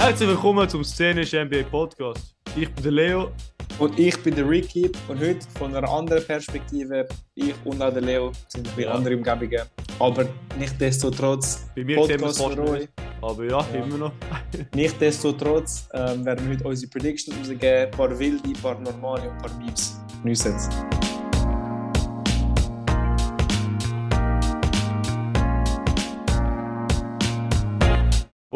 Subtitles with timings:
[0.00, 2.34] Herzlich willkommen zum Szenischen NBA Podcast.
[2.56, 3.30] Ich bin der Leo.
[3.78, 7.06] Und ich bin der Ricky und heute von einer anderen Perspektive.
[7.34, 8.92] Ich und auch der Leo sind bei Ja.
[8.92, 9.62] anderen Umgebungen.
[9.98, 10.26] Aber
[10.58, 12.88] nichtsdestotrotz, Bei mir sehen wir es Podcast.
[13.20, 13.84] Aber ja, Ja.
[13.84, 14.12] immer noch.
[14.74, 17.68] Nichtsdestotrotz ähm, werden wir heute unsere Predictions rausgeben.
[17.84, 20.00] Ein paar wilde, ein paar normale und ein paar Memes.
[20.24, 21.09] News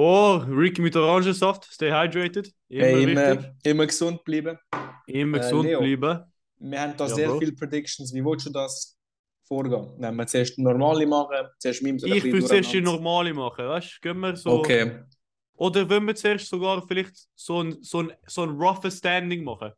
[0.07, 1.65] Oh, Ricky mit Orangensaft.
[1.65, 2.53] Stay hydrated.
[2.69, 4.59] Immer Hey, immer, immer gesund bleiben.
[5.07, 5.81] Immer äh, gesund Leo.
[5.81, 6.25] bleiben.
[6.59, 8.13] Wir haben da Ja, sehr viele Predictions.
[8.13, 8.99] Wie willst du das
[9.49, 9.95] vorgehen?
[9.97, 14.09] Wenn wir zuerst normale machen, zuerst ein Ich will zuerst die normale machen, weißt du?
[14.09, 14.51] Gehen wir so.
[14.59, 15.05] Okay.
[15.57, 19.73] Oder wollen wir zuerst sogar vielleicht so ein, so ein, so ein roughes Standing machen?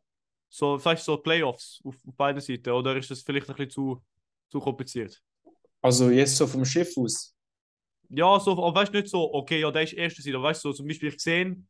[0.49, 2.71] So, vielleicht so Playoffs auf, auf beiden Seiten.
[2.71, 4.03] Oder ist das vielleicht ein bisschen zu,
[4.49, 5.21] zu kompliziert?
[5.81, 7.36] Also jetzt so vom Schiff aus.
[8.09, 10.63] Ja, so, aber weißt du nicht so, okay, ja, der ist erste Seite, aber weißt
[10.63, 11.67] du, so, zum Beispiel, ich gesehen,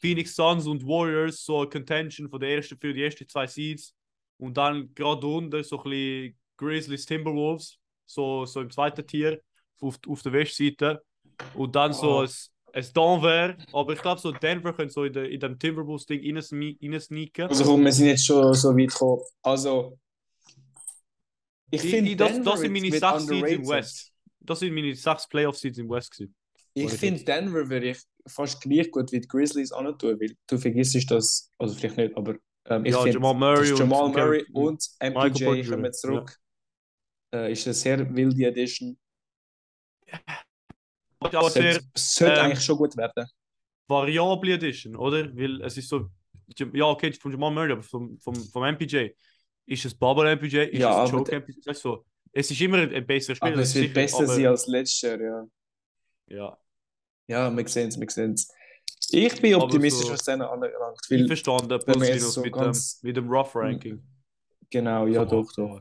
[0.00, 3.94] Phoenix Suns und Warriors, so eine Contention von der ersten für die ersten zwei Seeds
[4.38, 9.40] und dann gerade drunter so ein bisschen Grizzlies Timberwolves, so, so im zweiten Tier
[9.80, 11.02] auf, auf der Westseite
[11.54, 12.20] und dann so Oh.
[12.22, 12.28] ein,
[12.72, 16.76] ein Denver, aber ich glaube, so Denver könnte so in, der, in dem Timberwolves-Ding reinsne-
[16.82, 17.48] reinsneaken.
[17.48, 19.22] Also komm, wir sind jetzt schon so weit gekommen.
[19.42, 19.98] Also,
[21.70, 23.68] ich finde, das- das sind meine sechs Seeds im.
[23.68, 24.12] West.
[24.46, 26.34] Das sind meine sechs Playoff-Seeds im West gewesen.
[26.74, 31.10] Ich finde, Denver würde ich fast gleich gut wie die Grizzlies antun, weil du vergisst
[31.10, 32.34] das, also vielleicht nicht, aber
[32.66, 36.36] ähm, ich Ja, finde, Jamal Murray und- Jamal Murray und MPJ kommen zurück.
[37.34, 38.98] Äh, ist eine sehr wilde Edition.
[41.20, 43.26] Aber sehr, Sollte, sollte ähm, eigentlich schon gut werden.
[43.88, 45.34] Variable Edition, oder?
[45.36, 46.10] Weil es ist so,
[46.72, 49.08] ja, okay, von Jamal Murray, aber vom, vom, vom MPJ.
[49.66, 50.58] Ist es Bubble MPJ?
[50.64, 51.72] Ist Ja, es Choke MPJ?
[51.72, 52.04] So,
[52.38, 53.52] es ist immer ein, besserer Spieler.
[53.52, 55.46] Aber es wird sicher, besser aber- sein als letztes Jahr, ja.
[56.28, 56.58] Ja,
[57.28, 58.48] Ja, wir sehen es, wir sehen es.
[59.10, 60.98] Ich bin optimistisch, so- was denen anbelangt.
[61.08, 64.02] ich verstanden, plus minus so mit, ganz- dem, mit dem Rough Ranking.
[64.70, 65.80] genau, ja, doch, doch.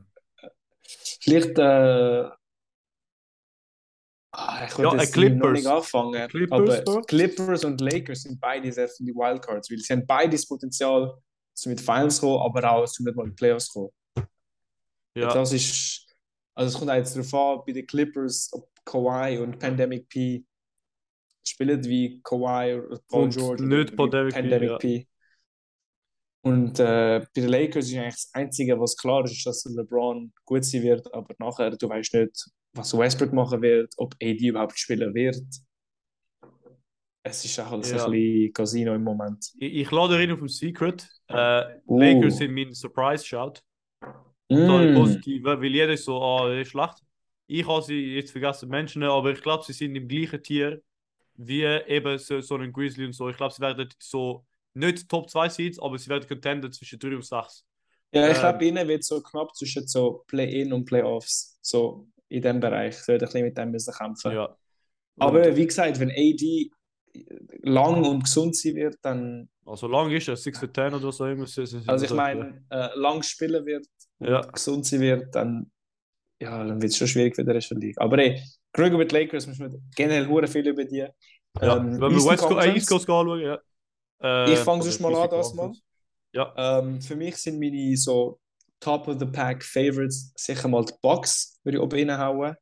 [1.21, 2.29] Vielleicht, äh,
[4.31, 5.37] ah, ich Ja, jetzt Clippers.
[5.39, 7.01] noch nicht anfangen, Clippers, aber?
[7.03, 11.17] Clippers und Lakers sind beide sehr viele Wildcards, weil sie haben beides Potenzial,
[11.53, 13.89] zu mit Finals kommen, aber auch zu nicht mal in die Playoffs kommen.
[15.17, 16.04] Ja, Das ist,
[16.55, 20.45] also es kommt auch jetzt darauf an, bei den Clippers, ob Kawhi und Pandemic P
[21.45, 24.77] spielen wie Kawhi oder Paul Und George nicht Pandemic P, Pandemic ja.
[24.77, 25.07] P.
[26.41, 30.31] Und äh, bei den Lakers ist eigentlich das Einzige, was klar ist, ist, dass LeBron
[30.45, 34.77] gut sein wird, aber nachher, du weißt nicht, was Westbrook machen wird, ob AD überhaupt
[34.77, 35.41] spielen wird.
[37.23, 38.05] Es ist auch alles Ja.
[38.05, 39.51] ein bisschen Casino im Moment.
[39.57, 41.07] ich, ich lade rein auf dem Secret.
[41.27, 41.99] Äh, Uh.
[41.99, 43.61] Lakers sind mein Surprise-Shout.
[44.53, 44.91] So Mm.
[44.91, 47.03] positive, weil jeder ist so, ah, der ist schlecht.
[47.47, 50.81] Ich habe sie jetzt vergessen, Menschen, aber ich glaube, sie sind im gleichen Tier
[51.35, 53.29] wie eben so, so ein Grizzly und so.
[53.29, 57.15] Ich glaube, sie werden so nicht Top 2 Seeds, aber sie werden Contender zwischen 3
[57.15, 57.65] und 6.
[58.11, 62.41] Ja, ich Ähm, glaube, ihnen wird so knapp zwischen so Play-In und Playoffs, so in
[62.41, 62.95] dem Bereich.
[62.97, 64.31] Sie werden ein bisschen mit dem müssen kämpfen.
[64.31, 64.57] Ja.
[65.19, 66.71] Aber Und, wie gesagt, wenn AD
[67.63, 71.25] lang und gesund sein wird, dann, also lang ist er, 6 für 10 oder so
[71.25, 71.45] immer.
[71.47, 73.87] so- so- also ich meine, äh, lang spielen wird
[74.19, 74.41] Ja.
[74.41, 75.71] gesund sein wird, dann,
[76.39, 78.01] ja, dann wird es schon schwierig für den Rest der Liga.
[78.01, 78.41] Aber ey,
[78.73, 80.97] Krüger mit Lakers, müssen wir generell hure viel über die.
[81.59, 83.59] Ja, Ähm, wenn wir West Coast, äh, Coast anschauen, ja.
[84.21, 85.71] Äh, Ich fange sonst mal an, das mal.
[86.33, 88.39] Ja, Ähm, für mich sind meine so
[88.81, 92.55] Top of the Pack Favorites sicher mal die Bucks, würde ich oben reinhauen,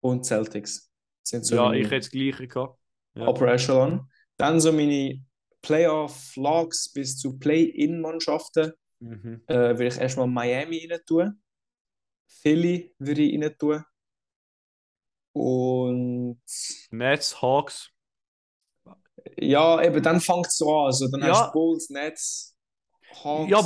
[0.00, 0.90] und Celtics.
[1.22, 2.78] Sind so ja ich hätte das Gleiche gehabt.
[3.14, 3.28] Ja.
[3.28, 4.10] Upper Echelon.
[4.36, 5.22] Dann so meine
[5.62, 8.72] Playoff-Logs bis zu Play-In-Mannschaften
[9.04, 9.42] Mhm.
[9.46, 11.42] äh, würde ich erstmal Miami rein tun.
[12.26, 13.84] Philly würde ich rein tun.
[15.32, 16.40] Und
[16.90, 17.90] Nets, Hawks.
[19.38, 20.86] ja, eben dann fängt es so an.
[20.86, 21.28] Also, dann Ja.
[21.30, 22.56] hast du Bulls, Nets,
[23.22, 23.58] Hawks, Ja,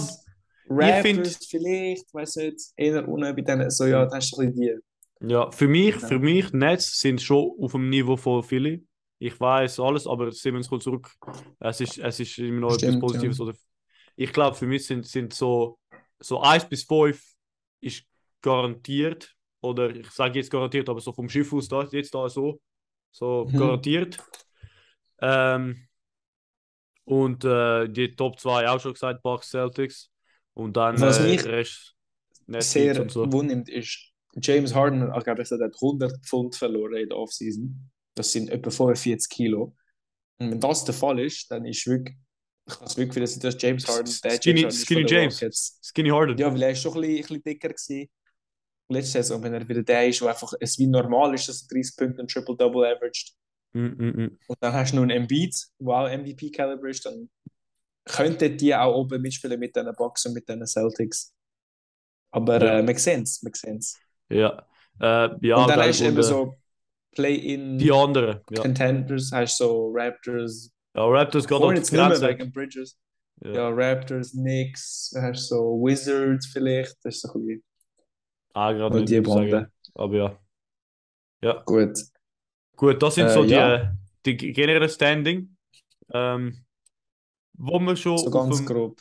[0.70, 3.70] Raptors find- vielleicht, weiß nicht, eher unten bei denen.
[3.70, 4.80] So, ja, dann hast du ein bisschen
[5.20, 5.30] die.
[5.32, 6.08] Ja, für mich, Genau.
[6.08, 8.86] für mich, Nets sind schon auf dem Niveau von Philly.
[9.18, 11.10] Ich weiß alles, aber Simmons kommt zurück.
[11.58, 13.40] Es ist, es ist immer noch Stimmt, etwas Positives.
[13.40, 13.54] Oder
[14.18, 15.78] ich glaube, für mich sind, sind so,
[16.18, 17.22] so 1 bis 5
[17.80, 18.04] ist
[18.42, 19.32] garantiert.
[19.60, 22.60] Oder ich sage jetzt garantiert, aber so vom Schiff aus da, jetzt da so.
[23.12, 23.58] So Mhm.
[23.58, 24.18] garantiert.
[25.20, 25.86] Ähm,
[27.04, 30.10] und äh, die Top 2 auch schon gesagt, Bucks, Celtics.
[30.54, 31.94] Und dann Was äh, mich Rest,
[32.58, 33.30] Sehr und so.
[33.32, 34.12] wundert ist,
[34.42, 37.88] James Harden hat, glaube ich, gesagt, er hat 100 Pfund verloren in der Offseason.
[38.14, 39.76] Das sind etwa 45 Kilo.
[40.38, 42.16] Und wenn das der Fall ist, dann ist wirklich,
[42.68, 45.34] ich wirklich wieder sagen, dass James Harden, der Skinny- James Skinny James.
[45.42, 45.78] Rockets.
[45.82, 46.36] Skinny Harden.
[46.38, 48.08] Ja, weil er ist schon ein bisschen, ein bisschen dicker gewesen.
[48.90, 51.68] Letzte Saison, wenn er wieder der ist, der einfach es wie normal ist, dass er
[51.68, 53.32] 30 Punkte und Triple-Double averaged,
[53.74, 54.38] Mm, mm, mm.
[54.46, 57.28] Und dann hast du noch einen Embiid, der auch MVP-Caliber ist, dann
[58.06, 61.34] könnten die auch oben mitspielen mit diesen Bucks und mit diesen Celtics.
[62.30, 62.78] Aber Ja.
[62.78, 63.98] äh, wir sehen es, wir sehen es.
[64.30, 64.66] Ja.
[65.00, 66.56] Äh, ja, und dann hast du eben so
[67.12, 68.40] Play-in die anderen.
[68.50, 72.38] Ja, Contenders, hast so Raptors, ja Raptors geht auf die nicht mehr Grenze weg.
[72.40, 72.98] wegen Bridges.
[73.42, 73.52] Ja.
[73.54, 77.64] Ja, Raptors, Knicks, hast so Wizards vielleicht, das ist so ein bisschen
[78.54, 79.20] Ah, gerade die.
[79.20, 79.70] Bande.
[79.94, 80.38] Aber ja.
[81.42, 81.98] Ja, Gut.
[82.76, 83.92] gut, das sind Äh, so die, ja.
[84.26, 85.56] die generelle Standing.
[86.12, 86.64] Ähm,
[87.54, 89.00] wo wir schon So auf dem, grob.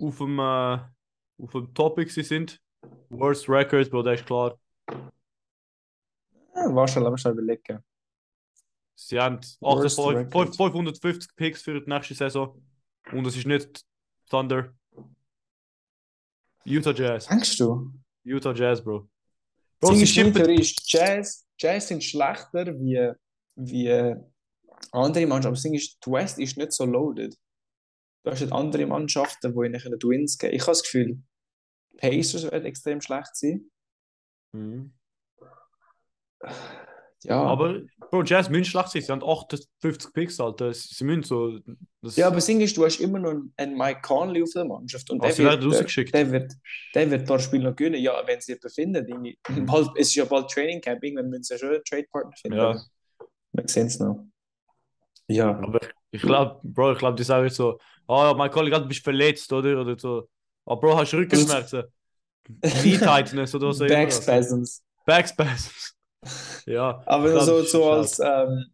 [0.00, 0.78] auf dem, äh,
[1.42, 2.60] auf dem Topic sie sind.
[3.10, 4.58] Worst Records, Bro, das ist klar.
[6.54, 7.82] Ja, warte, lass mich schnell überlegen.
[9.00, 10.56] Sie haben Worst 58 Record.
[10.56, 12.60] 550 Picks für die nächste Saison.
[13.12, 13.84] Und es ist nicht
[14.28, 14.74] Thunder.
[16.64, 17.28] Utah Jazz.
[17.28, 17.92] Denkst du?
[18.24, 19.08] Utah Jazz, Bro.
[19.78, 23.12] Das Bro, sie ist, Jazz, Jazz sind schlechter wie,
[23.54, 24.16] wie
[24.90, 25.46] andere Mannschaften.
[25.46, 27.38] Aber das Ding ist, die West ist nicht so loaded.
[28.24, 30.52] Du hast halt andere Mannschaften, die in den Twins gehen.
[30.52, 31.22] Ich habe das Gefühl,
[31.98, 33.70] Pacers werden extrem schlecht sein.
[34.52, 34.92] Mhm.
[37.24, 37.42] Ja.
[37.42, 37.80] Aber,
[38.10, 39.02] Bro, Jazz müssen schlecht sein.
[39.02, 40.72] Sie haben 58 Picks, Alter.
[40.72, 41.58] Sie müssen so.
[42.14, 45.36] Ja, aber ist, du hast immer noch einen Mike Conley auf der Mannschaft und der
[45.36, 46.14] wird, rausgeschickt.
[46.14, 46.52] der wird,
[46.94, 48.00] der wird das Spiel noch gewinnen.
[48.00, 51.42] Ja, wenn sie jemanden finden, irgendwie, bald, es ist ja bald Training Camp, irgendwann müssen
[51.42, 52.58] sie ja schon einen Trade-Partner finden.
[52.58, 52.80] Ja.
[53.52, 54.24] Wir sehen es noch.
[55.26, 55.50] Ja.
[55.58, 55.80] Aber
[56.12, 59.52] ich glaube, Bro, ich glaube, die sagen so: Oh ja, mein Kollege, du bist verletzt,
[59.52, 59.80] oder?
[59.80, 60.28] Oder so.
[60.64, 61.82] Aber Bro, hast du Rückenschmerzen?
[62.62, 63.86] Knee Tightness oder so.
[63.86, 64.82] Back Spasms.
[65.04, 65.97] Backspasms.
[66.66, 67.02] Ja.
[67.06, 68.66] Aber so, so als, ähm,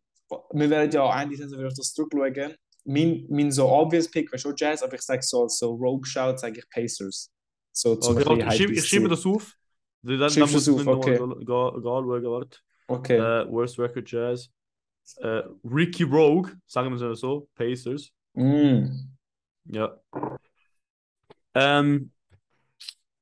[0.53, 2.55] wir werden ja Ende Saison wieder auf das zurückschauen.
[2.85, 6.05] Mein, mein so obvious Pick wäre schon Jazz, aber ich sage so als so Rogue
[6.05, 7.31] Shout, sage ich Pacers.
[7.73, 9.55] So zum Okay, ich schreibe ich schreibe das auf.
[10.03, 11.19] Dann, dann muss ich okay.
[11.19, 12.59] anschauen, warte.
[12.87, 13.17] Okay.
[13.17, 14.51] Äh, Worst Record Jazz.
[15.17, 18.11] Äh, Ricky Rogue, sagen wir es so, Pacers.
[18.35, 18.87] Mm.
[19.67, 19.99] Ja.
[21.55, 22.11] Ähm,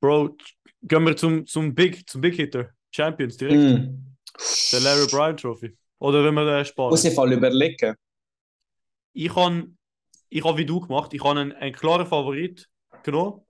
[0.00, 0.36] Bro,
[0.82, 2.70] gehen wir zum, zum Big, zum Big Hitter.
[2.90, 3.80] Champions direkt.
[3.80, 4.11] Mm.
[4.72, 5.76] Der Larry Bryan Trophy.
[5.98, 6.90] Oder wenn wir den sparen.
[6.90, 7.94] Muss ich mal überlegen.
[9.12, 9.68] Ich habe,
[10.28, 12.68] ich hab wie du gemacht, ich habe einen, einen klaren Favorit
[13.02, 13.42] genommen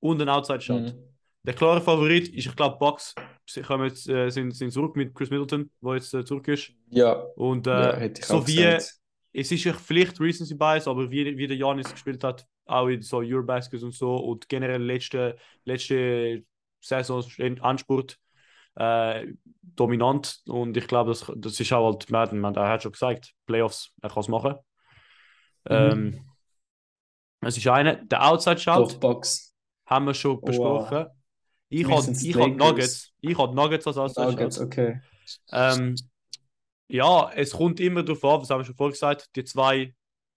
[0.00, 0.82] und einen Outside Shot.
[0.82, 1.10] Mm.
[1.42, 3.14] Der klare Favorit ist, ich glaube, Bucks.
[3.46, 6.72] Sie kommen jetzt, äh, sind, sind zurück mit Chris Middleton, der jetzt äh, zurück ist.
[6.90, 9.00] Ja, Und äh, ja, hätte ich so auch wie, gesagt.
[9.32, 13.18] es ist vielleicht Recency Bias, aber wie, wie der Janis gespielt hat, auch in so
[13.18, 16.44] Eurobaskets und so und generell letzte, letzte
[16.80, 17.24] Saison
[17.60, 18.18] Anspurt
[18.80, 19.26] äh,
[19.62, 23.32] dominant und ich glaube, das, das ist auch halt, man, man, er hat schon gesagt,
[23.46, 24.54] Playoffs, er kann es machen.
[25.68, 25.74] Mhm.
[25.74, 26.24] Ähm,
[27.42, 28.60] es ist eine, der Outside
[28.98, 29.54] Box.
[29.86, 30.44] haben wir schon Wow.
[30.44, 31.06] besprochen.
[31.68, 32.56] Ich Mir habe ich hab.
[32.56, 35.00] Nuggets, ich habe Nuggets als Outside Nuggets, okay.
[35.52, 35.94] Ähm,
[36.88, 39.94] ja, es kommt immer darauf an, das haben wir schon vorher gesagt, die zwei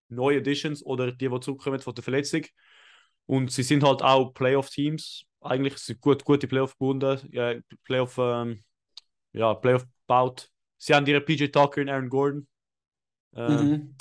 [0.10, 2.44] neue Editions oder die, die zurückkommen von der Verletzung.
[3.26, 5.26] Und sie sind halt auch Playoff-Teams.
[5.44, 7.20] Eigentlich sind gut, gute Playoff gebunden.
[7.32, 7.54] Ja,
[7.84, 8.60] Playoff, ähm,
[9.34, 10.50] ja, Playoff baut.
[10.78, 12.48] Sie haben ihre PJ Tucker und Aaron Gordon.
[13.36, 13.96] Ähm, Mhm.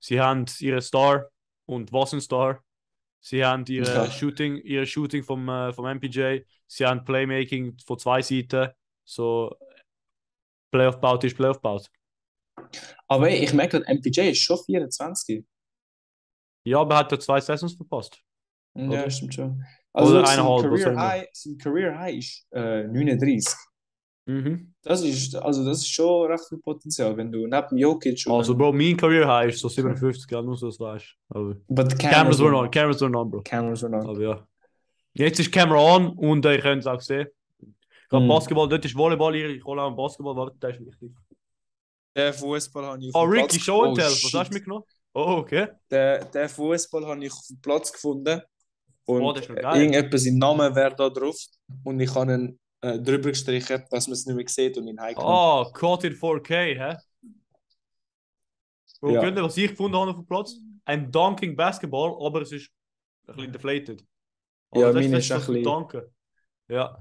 [0.00, 1.28] Sie haben ihre Star
[1.66, 2.62] und was ein Star.
[3.20, 4.10] Sie haben ihre Ja.
[4.10, 6.40] Shooting, ihre Shooting vom, äh, vom MPJ.
[6.66, 8.70] Sie haben Playmaking von zwei Seiten.
[9.04, 9.56] So
[10.72, 11.88] Playoff baut ist Playoff baut.
[13.08, 15.44] Aber ey, ich merke, der MPJ ist schon 24.
[16.64, 18.20] Ja, aber er hat ja zwei Saisons verpasst.
[18.74, 19.10] Ja, Oder?
[19.10, 19.64] stimmt schon.
[19.94, 20.96] Oder Also was auch Career.
[20.96, 23.46] High, sein Career High ist äh, 39.
[24.24, 24.72] Mhm.
[24.82, 28.56] Das ist, also das ist schon recht viel Potenzial, wenn du neben Jokic und Also,
[28.56, 31.06] Bro, mein Career High ist so 57, ja, nur so das weißt.
[31.30, 32.70] Aber But the Cameras were on, on.
[32.70, 33.42] Cameras were on, Bro.
[33.42, 34.08] Cameras were on.
[34.08, 34.46] Aber ja.
[35.14, 37.26] Jetzt ist die Kamera on und äh, ihr könnt es auch sehen.
[38.08, 38.28] Gerade Mhm.
[38.28, 41.10] Basketball, dort ist Volleyball, ich hole auch einen Basketball, warte, das ist wichtig.
[42.14, 44.84] Der Fußball habe ich Oh, Ricky, Platz Show and oh, Tell, was hast du mitgenommen?
[45.14, 45.68] Oh, okay.
[45.90, 48.40] Der, der Fußball habe ich auf dem Platz gefunden.
[49.04, 49.34] Und Oh,
[49.74, 51.36] irgendetwas sein Name wäre da drauf.
[51.84, 55.00] Und ich habe ihn äh, drüber gestrichen, dass man es nicht mehr sieht und ihn
[55.00, 55.66] heimgenommen.
[55.66, 56.96] Oh, Caught in 4K, hä?
[59.00, 59.24] Bro, Ja.
[59.28, 60.54] ihr, was ich gefunden habe auf dem Platz?
[60.84, 62.70] Ein Dunking Basketball, aber es ist
[63.28, 64.00] ein bisschen deflated.
[64.74, 66.02] Ja, Aber das, meine ist ein bisschen- Dunken.
[66.68, 66.96] Ja.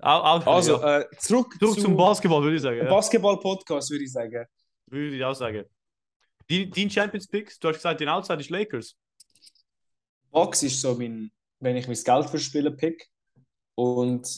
[0.00, 1.00] Auch, auch Also, ja.
[1.00, 2.78] äh, zurück, Zurück zu zum Basketball, würde ich sagen.
[2.78, 2.88] Ja.
[2.90, 4.46] Basketball-Podcast, würde ich sagen.
[4.86, 5.64] Würde ich auch sagen.
[6.48, 8.96] Dein, dein Champions Picks, du hast gesagt, den Outside ist Lakers.
[10.34, 13.08] Box ist so mein, wenn ich mein Geld verspiele, Pick.
[13.76, 14.28] Und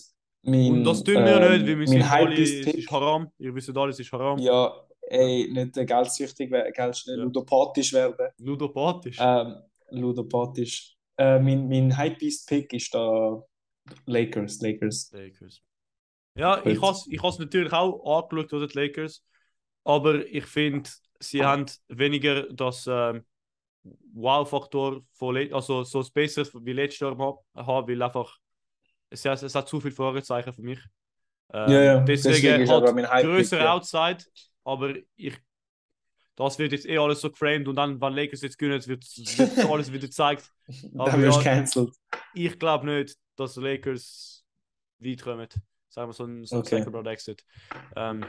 [0.43, 3.33] mein, Und das tun wir ähm, nicht, weil wir sind alle, es ist haram.
[3.39, 4.39] Ihr wisst alle, es ist haram.
[4.39, 4.73] Ja,
[5.03, 7.25] ey, nicht geldsüchtig werden, Geld schnell Ja.
[7.25, 8.31] ludopathisch werden.
[8.39, 9.17] Ludopathisch.
[9.21, 9.57] Ähm,
[9.91, 10.97] ludopathisch.
[11.19, 13.43] Äh, mein mein Hypebeast-Pick ist da
[14.07, 14.61] Lakers.
[14.61, 15.11] Lakers.
[15.13, 15.63] Lakers.
[16.39, 19.25] Ja, ich habe ich has natürlich auch angeschaut, oder die Lakers.
[19.85, 23.25] aber ich finde, sie haben weniger das ähm,
[24.15, 28.37] Wow-Faktor von also so das Besseres wie letztes Jahr ha- haben, weil einfach
[29.11, 30.81] es, hat- es hat zu viele Fragezeichen für mich.
[31.53, 33.73] Ähm, Ja, ja, Deswegen, deswegen Hype größere ja.
[33.75, 34.19] Outside,
[34.65, 35.35] aber ich
[36.39, 39.05] das wird jetzt eh alles so geframed und dann, wenn Lakers jetzt gewinnen, wird,
[39.39, 40.51] wird alles wieder gezeigt.
[40.99, 41.95] Aber Dann wirst ja- cancelled.
[42.35, 44.45] Ich glaube nicht, dass Lakers
[44.99, 45.49] weit kommen.
[45.89, 46.77] Sagen wir so ein, so ein Okay.
[46.81, 47.43] Second Round Exit.
[47.97, 48.27] Ähm,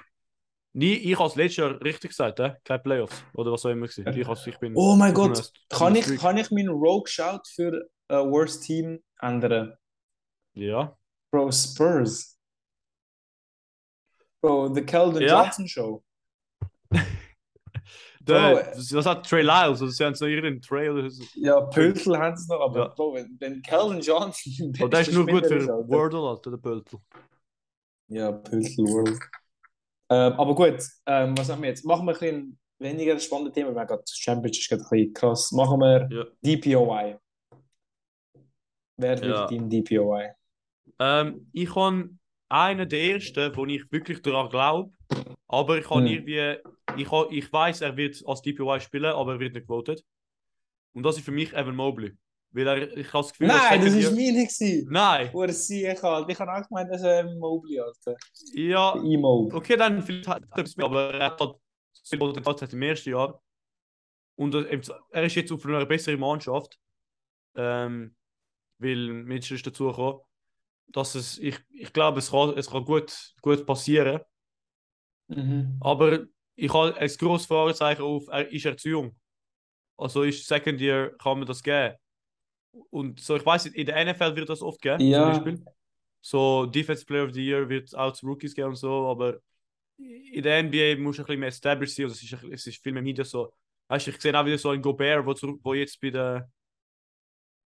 [0.77, 2.55] nie, ich als letztes Jahr richtig gesagt, äh?
[2.63, 3.87] keine Playoffs oder was auch immer.
[3.87, 4.07] gewesen.
[4.07, 7.41] Ich, als, ich bin Oh mein Gott, kann einer ich, kann ich meinen Rogue Shout
[7.53, 9.75] für äh, Worst Team ändern?
[10.53, 10.95] Ja.
[11.31, 12.37] Bro, Spurs.
[14.41, 15.43] Bro, The Keldon Ja.
[15.43, 16.03] Johnson Show.
[18.21, 19.81] Der, was hat Trey Lyles?
[19.81, 21.23] Also, sie haben so irgendeinen Trey oder so.
[21.35, 22.87] Ja, Pöltl haben sie noch, aber Ja.
[22.89, 25.65] Bro, wenn, wenn Keldon Johnson Aber der ist nur gut für.
[25.87, 26.97] Wordle, Alter, der Pöltl.
[28.09, 29.19] Ja, Pöltl World.
[30.09, 31.85] Ähm, aber gut, ähm, was machen wir jetzt?
[31.85, 35.13] Machen wir ein bisschen weniger spannende Themen, weil gerade das Championship ist gerade ein bisschen
[35.13, 35.51] krass.
[35.51, 36.25] Machen wir Ja.
[36.41, 37.17] DPOI.
[38.97, 39.47] Wer wird Ja.
[39.47, 40.31] dein DPOI?
[40.99, 42.09] Ähm, ich habe
[42.49, 44.91] einen der ersten, wo ich wirklich daran glaube,
[45.47, 46.07] aber ich habe Hm.
[46.07, 46.57] irgendwie,
[46.95, 50.03] ich, ich weiß, er wird als DPY spielen, aber er wird nicht gewotet.
[50.93, 52.13] Und das ist für mich Evan Mobley.
[52.57, 54.87] Weil er, ich habe das Gefühl, Nein, das Year- meine gewesen.
[54.91, 56.29] Nein, Wo er sie ich halt.
[56.29, 58.15] Ich habe auch gemeint, das ist ein Mobley, Alter.
[58.53, 59.53] ja, E-Mob.
[59.53, 61.39] okay, dann vielleicht hat er etwas mehr, aber er hat
[62.03, 63.41] viel Potenzial gezeigt im ersten Jahr.
[64.35, 66.77] Und er er ist jetzt auf einer besseren Mannschaft,
[67.55, 68.15] ähm,
[68.79, 70.21] weil Mitchell ist dazugekommen.
[70.89, 74.21] Dass es, ich, ich glaube, es kann, es kann gut, gut passieren.
[75.27, 75.77] Mhm.
[75.81, 79.15] Aber ich habe ein grosses Fragezeichen auf, er, ist er zu jung?
[79.97, 81.95] Also ist Second Year, kann man das geben?
[82.89, 85.33] Und so, ich weiß nicht, in der NFL wird das oft geben, Ja.
[85.33, 85.65] zum Beispiel.
[86.21, 89.39] So, Defense Player of the Year wird auch zu Rookies geben und so, aber
[89.97, 92.83] in der NBA muss ein bisschen mehr established sein, und es ist, bisschen- es ist
[92.83, 93.53] viel mehr Media so.
[93.87, 96.49] Weißt du, ich sehe auch wieder so einen Gobert, wo, zurück, wo jetzt bei der,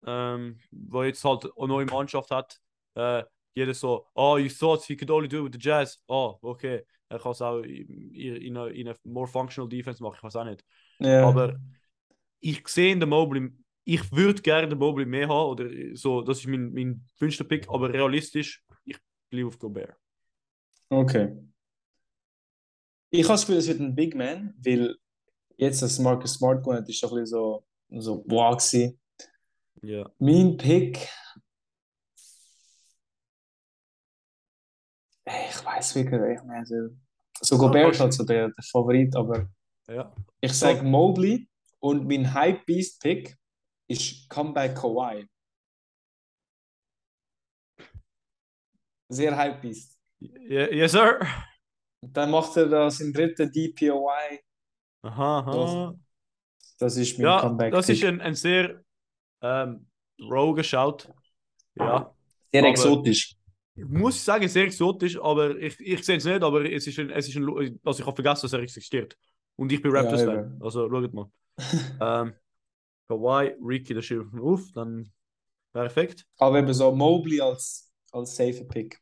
[0.06, 2.58] ähm, wo jetzt halt eine neue Mannschaft hat.
[2.96, 3.24] Äh,
[3.56, 6.02] jeder so, oh, you thought he could only do it with the Jazz.
[6.08, 6.84] Oh, okay.
[7.10, 10.36] Er kann es auch in, in, eine, in eine more functional Defense machen, ich weiß
[10.38, 10.64] auch nicht.
[11.00, 11.28] Ja.
[11.28, 11.58] Aber
[12.40, 13.50] ich sehe in der Mobley,
[13.90, 17.70] ich würde gerne den Mobley mehr haben, oder so, das ist mein, mein wünschter Pick,
[17.70, 18.98] aber realistisch, ich
[19.30, 19.96] bleibe auf Gobert.
[20.90, 21.38] Okay.
[23.10, 24.98] Ich habe das Gefühl, es wird ein Big Man, weil
[25.56, 29.00] jetzt, dass Marcus Smart hat, ist ein bisschen so, so wow gewesen.
[29.82, 30.12] Ja.
[30.20, 31.08] Mein Pick.
[35.26, 36.66] Ich weiß wirklich nicht mehr.
[36.66, 36.90] So,
[37.40, 39.48] so Gobert ist halt so der, der Favorit, aber
[39.88, 40.14] Ja.
[40.42, 41.48] ich sage Mobley
[41.80, 42.66] und mein Hype
[43.88, 45.28] Pick ist Comeback Kawhi.
[49.10, 49.98] Sehr Hype Beast.
[50.20, 51.20] Ye- Yes, sir.
[52.02, 54.40] Dann macht er das im dritten DPOI.
[55.04, 55.96] Aha, aha.
[56.80, 58.84] Das ist mein Ja, Comeback das ist ein, ein sehr
[59.42, 59.88] ähm,
[60.22, 61.10] rogue Shout.
[61.76, 62.14] Ja.
[62.52, 63.34] Sehr aber- exotisch.
[63.76, 67.12] Ich muss sagen, sehr exotisch, aber ich, ich sehe es nicht, aber es ist ein,
[67.12, 67.48] es ist ein,
[67.86, 69.16] also ich habe vergessen, dass er existiert.
[69.56, 70.64] Und ich bin Ja, Raptors-Fan, eben.
[70.64, 71.32] also schaut mal.
[72.02, 72.34] ähm,
[73.08, 75.12] Kawhi, Ricky, das schreibt man auf, dann
[75.72, 76.26] perfekt.
[76.38, 79.00] Aber eben so Mobley als, als safe Pick.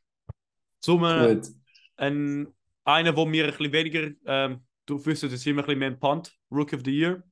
[0.80, 2.46] Zum ein,
[2.84, 5.88] einer, wo mir ein bisschen weniger, ähm, du wüsstest, das ist immer ein bisschen mehr
[5.88, 7.22] ein Punt, Rookie of the Year.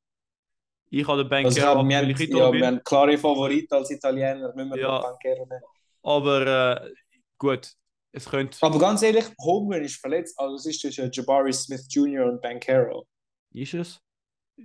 [0.90, 4.52] Ich habe den Banker Also wir, haben, ja, wir haben klare Favoriten als Italiener.
[4.54, 4.88] Müssen wir Ja.
[4.97, 4.99] ja.
[5.00, 5.62] Banquero nehmen.
[6.02, 6.93] aber äh,
[7.38, 7.73] gut,
[8.12, 10.38] es könnte, Aber ganz ehrlich, Holmgren ist verletzt.
[10.38, 12.26] Also es ist zwischen Jabari Smith Jr.
[12.26, 13.07] und Banquero.
[13.52, 14.00] ist es?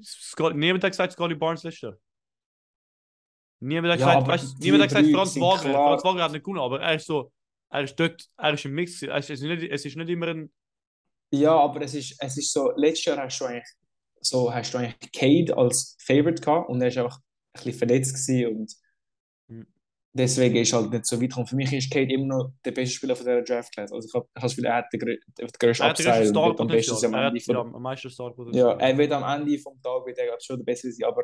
[0.03, 1.97] Scott, niemand hat gesagt, Scotty Barnes Jahr.
[3.61, 5.73] Niemand hat Ja, die niemand hat gesagt, drei Franz Wagner.
[5.73, 7.31] Franz Wagner hat nicht gewonnen, aber er ist so,
[7.69, 9.01] er ist dort, er ist im Mix.
[9.01, 10.51] Es ist nicht, es ist nicht immer ein.
[11.31, 13.67] Ja, aber es ist, es ist so, letztes Jahr hast du eigentlich,
[14.21, 18.13] so, hast du eigentlich Cade als Favorite gehabt und er ist einfach ein bisschen verletzt
[18.13, 18.75] gewesen und.
[20.13, 21.47] Deswegen ist halt nicht so weit gekommen.
[21.47, 23.91] Für mich ist Cade immer noch der beste Spieler von dieser Draft Class.
[23.91, 25.19] Also ich habe das Gefühl, er hat den, den
[25.59, 28.77] größten Upside und wird am besten am Ende von ja, am meisten Ja, Star-Potenzial.
[28.79, 31.23] er wird am Ende vom Tag wird er schon der Bessere sein, aber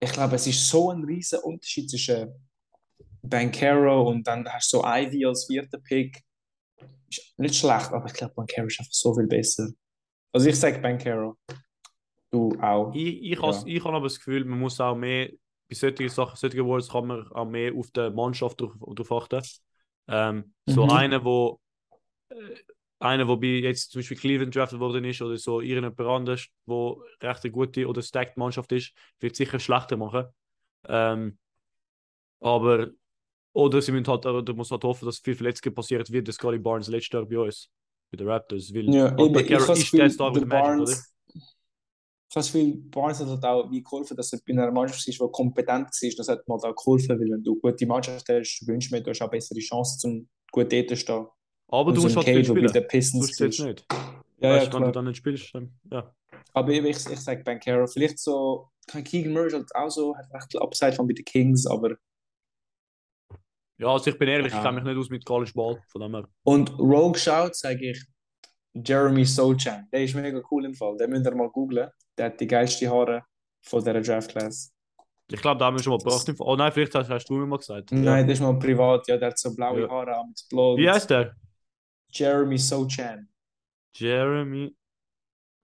[0.00, 2.28] ich glaube, es ist so ein riesen Unterschied zwischen
[3.22, 6.20] Bankero und dann hast du so Ivy als vierter Pick.
[7.08, 9.68] Ist nicht schlecht, aber ich glaube, Bankero ist einfach so viel besser.
[10.32, 11.36] Also ich sage Bankero.
[12.30, 12.92] Du auch.
[12.94, 13.42] Ich, ich, Ja.
[13.46, 15.28] has, ich habe aber das Gefühl, man muss auch mehr,
[15.68, 19.42] bei solchen Sachen, solchen Awards kann man auch mehr auf die Mannschaft drauf, drauf achten.
[20.08, 20.88] Ähm, so Mhm.
[20.88, 21.60] einer, wo
[22.30, 22.34] äh,
[23.00, 27.02] einer, wo bei jetzt zum Beispiel Cleveland drafted worden ist oder so irgendjemand anderes, wo
[27.22, 30.26] recht eine gute oder stacked Mannschaft ist, wird sicher schlechter machen.
[30.88, 31.38] Ähm,
[32.40, 32.88] aber
[33.54, 36.58] oder sie müssen halt, oder muss halt hoffen, dass viel Verletzungen passiert, wie der Scotty
[36.58, 37.70] Barnes letztes Jahr bei uns.
[38.10, 38.74] bei den Raptors.
[38.74, 41.02] Weil Ja, eben, Carroll ist der Star der Magic, oder?
[42.32, 45.06] Ich habe das Gefühl, Barnes hat halt auch wie geholfen, dass er bei einer Mannschaft
[45.06, 46.10] ist, die kompetent war.
[46.16, 48.90] Das hat mir halt auch geholfen, weil wenn du eine gute Mannschaft hast, du wünschst
[48.90, 51.26] mir, du hast auch bessere Chancen, zum gut dort zu stehen.
[51.68, 52.72] Aber Und du so musst ein halt spielen.
[52.72, 53.64] den Pistons Sonst zählt's ist.
[53.66, 53.86] nicht.
[54.40, 56.10] Ja, ja, weißt du, wenn du dann nicht spielst, dann, ja.
[56.54, 60.24] Aber ich, ich sage Ben Carroll, vielleicht so, kein Keegan Murray halt auch so, hat
[60.32, 61.96] recht Upside von bei den Kings, aber
[63.78, 64.58] Ja, also ich bin ehrlich, Ja.
[64.58, 66.26] ich kenne mich nicht aus mit College Ball, von dem her.
[66.44, 68.02] Und Rogue Shout sage ich
[68.74, 69.86] Jeremy Sochan.
[69.92, 70.96] Der ist mega cool im Fall.
[70.96, 71.90] Den müsst ihr mal googlen.
[72.18, 73.22] Der hat die geilsten Haare
[73.62, 74.72] von dieser Draft Class.
[75.30, 76.30] Ich glaube, da haben wir schon mal gebracht.
[76.40, 77.90] Oh nein, vielleicht hast, hast du mir mal gesagt.
[77.92, 79.06] Nein, das ist mal privat.
[79.08, 79.88] Ja, der hat so blaue Ja.
[79.88, 80.78] Haare am blond.
[80.78, 81.34] Wie heißt der?
[82.10, 83.28] Jeremy Sochan.
[83.96, 84.74] Jeremy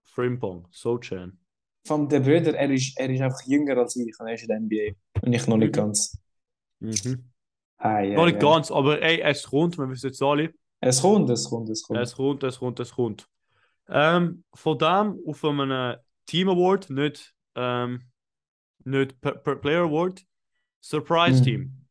[0.05, 1.37] Frimpong, Sochan.
[1.85, 4.47] Von der Bruder, er ist, er ist einfach jünger als ich und er ist in
[4.47, 4.95] der NBA.
[5.21, 5.79] Und ich noch nicht Mhm.
[5.79, 6.17] ganz.
[6.79, 7.29] Mhm.
[7.79, 10.51] Hi, Noch nicht ganz, aber ey, es kommt, wir wissen jetzt alle.
[10.81, 11.99] Es kommt, es kommt, es kommt.
[11.99, 13.27] Es kommt, es kommt, es kommt.
[13.87, 15.97] Ähm, von dem auf einem
[16.29, 18.03] Team Award, nicht, ähm,
[18.83, 20.23] nicht per, per Player Award,
[20.81, 21.43] Surprise Mhm.
[21.45, 21.85] Team.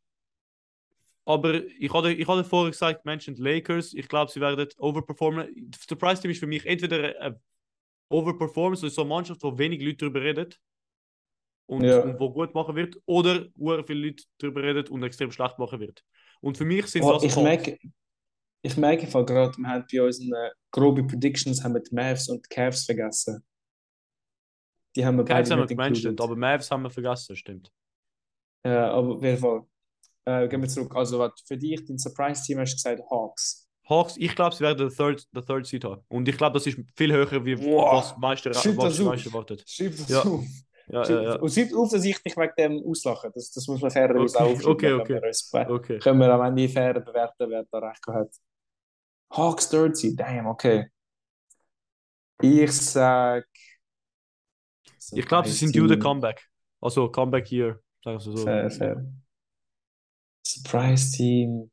[1.25, 5.49] Aber ich hatte, ich hatte vorher gesagt, Menschen Lakers, ich glaube, sie werden overperformen.
[5.71, 7.41] Das Surprise Team ist für mich entweder eine
[8.09, 10.55] Overperformance, also so eine Mannschaft, wo wenig Leute darüber reden
[11.67, 12.01] und, Ja.
[12.01, 15.81] und wo gut machen wird, oder wo viele Leute darüber reden und extrem schlecht machen
[15.81, 16.03] wird.
[16.41, 17.79] Und für mich sind Oh, das ich merke,
[18.63, 20.33] ich merke gerade, wir haben bei unseren
[20.71, 23.45] groben Predictions haben wir die Mavs und die Cavs vergessen.
[24.97, 27.71] Die haben wir Cavs beide haben wir gementioned, aber Mavs haben wir vergessen, stimmt.
[28.65, 29.63] Ja, aber auf jeden Fall.
[30.25, 30.95] Äh, gehen wir zurück.
[30.97, 33.69] Also, was für dich, dein Surprise-Team, hast du gesagt Hawks.
[33.89, 36.03] Hawks, ich glaube, sie werden den Third, den Third Seed haben.
[36.09, 37.93] Und ich glaube, das ist viel höher, wie Wow.
[37.95, 39.65] was die meisten erwartet.
[39.67, 40.21] Schreib das Ja.
[40.23, 40.45] auf.
[40.91, 41.35] Ja, Schreib, ja, ja.
[41.37, 43.31] Und schreib auf, dass ich dich wegen dem auslache.
[43.35, 45.21] Das, das muss man fairerweise Okay, auch okay, okay.
[45.21, 45.99] können wir Okay.
[45.99, 48.31] Können wir am Ende fair bewerten, wer da recht hat.
[49.31, 50.89] Hawks Third Seed, damn, okay.
[52.41, 53.47] Ich sag.
[55.13, 55.99] Ich glaube, sie sind due the.
[55.99, 56.49] Comeback.
[56.81, 58.37] Also Comeback Year, sagen wir so.
[58.37, 59.05] Fair, fair.
[60.47, 61.71] Surprise-Team.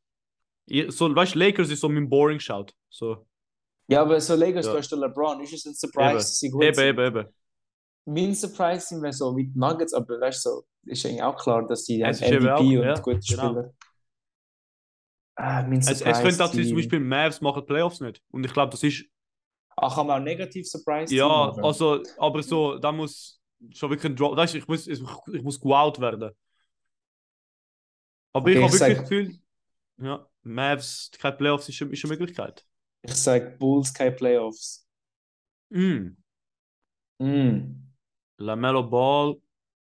[0.67, 2.73] Ihr- so weißt du, Lakers ist so mein Boring schaut.
[2.89, 3.25] So.
[3.87, 4.71] Ja, aber so Lakers, Ja.
[4.73, 5.39] du hast den LeBron.
[5.41, 6.17] Ist es ein Surprise, Eben.
[6.17, 6.87] dass sie gut Eben, sind?
[6.87, 7.27] eben, eben.
[8.07, 11.83] Mein Surprise-Team wäre so die Nuggets, aber weißt du, so, ist eigentlich auch klar, dass
[11.85, 13.47] die Es eben MVP auch, und ja, gute genau.
[13.47, 13.73] Spieler.
[15.37, 16.75] Ah, mein Es, es könnte auch zum.
[16.75, 18.21] Beispiel Mavs machen Playoffs nicht.
[18.29, 19.05] Und ich glaube, das ist.
[19.77, 21.63] Ach, kann man auch negativ Surprise-Team Ja, machen?
[21.63, 23.39] also, aber so, da muss
[23.71, 24.35] schon wirklich ein Drop.
[24.35, 24.99] Weißt du, ich muss, ich,
[25.33, 26.31] ich muss geout werden.
[28.33, 29.39] Aber ich Okay, habe ich wirklich sag- das Gefühl,
[29.99, 32.65] ja, Mavs, keine Playoffs ist, ist eine Möglichkeit.
[33.03, 34.85] Ich sag Bulls keine Playoffs.
[35.71, 36.15] Mm.
[37.19, 37.85] Mm.
[38.37, 39.35] Lamello Ball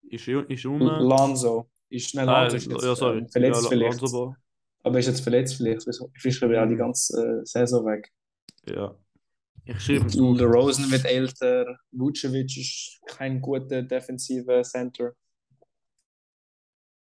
[0.03, 0.83] ist, ist um.
[0.89, 1.69] Lonzo.
[1.91, 3.19] Ist schnell Ah, Lonzo ist jetzt ja, sorry.
[3.19, 4.03] ähm, verletzt ja, vielleicht.
[4.85, 5.87] Aber ist jetzt verletzt vielleicht.
[5.89, 6.77] Ich ich auch die Mm.
[6.77, 8.11] ganze äh, Saison weg.
[8.67, 8.97] Ja.
[9.65, 10.41] Ich schreibe es auf.
[10.41, 11.79] Rosen wird älter.
[11.93, 15.13] Vucevic ist kein guter defensiver Center.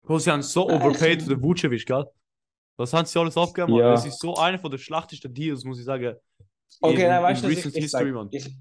[0.04, 2.06] Bro, sie haben so Äh, overpaid ich- für den Vucevic, gell?
[2.78, 3.78] Was haben sie alles abgegeben?
[3.78, 3.92] Ja.
[3.92, 6.16] Das ist so einer von der schlechtesten Deals, muss ich sagen.
[6.80, 8.56] Okay, in, nein, weißt du, ich, ich, history, sag, ich,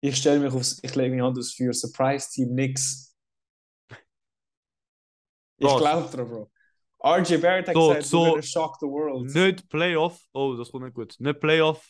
[0.00, 3.16] ich stelle mich aufs, ich lege mich an das für Surprise-Team nix.
[5.58, 6.50] Ich glaube dran, Bro.
[7.02, 9.32] RJ Barrett hat So- gesagt, so- shock the world.
[9.34, 10.20] Nicht Playoff.
[10.32, 11.14] Oh, das kommt nicht gut.
[11.18, 11.86] Nicht Playoff.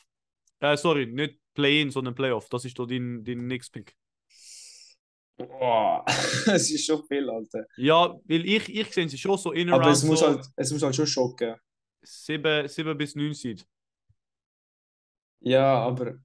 [0.60, 2.48] Äh, sorry, nicht Play-In, sondern Playoff.
[2.48, 3.94] Das ist doch dein, dein Nix-Pick.
[5.36, 6.04] Boah,
[6.46, 7.66] es ist schon viel, Alter.
[7.76, 10.70] Ja, weil ich, ich sehe sie schon so in Aber es muss, so halt, es
[10.70, 11.54] muss halt schon schocken.
[12.02, 13.66] 7, 7 bis 9 Seed.
[15.40, 16.16] Ja, aber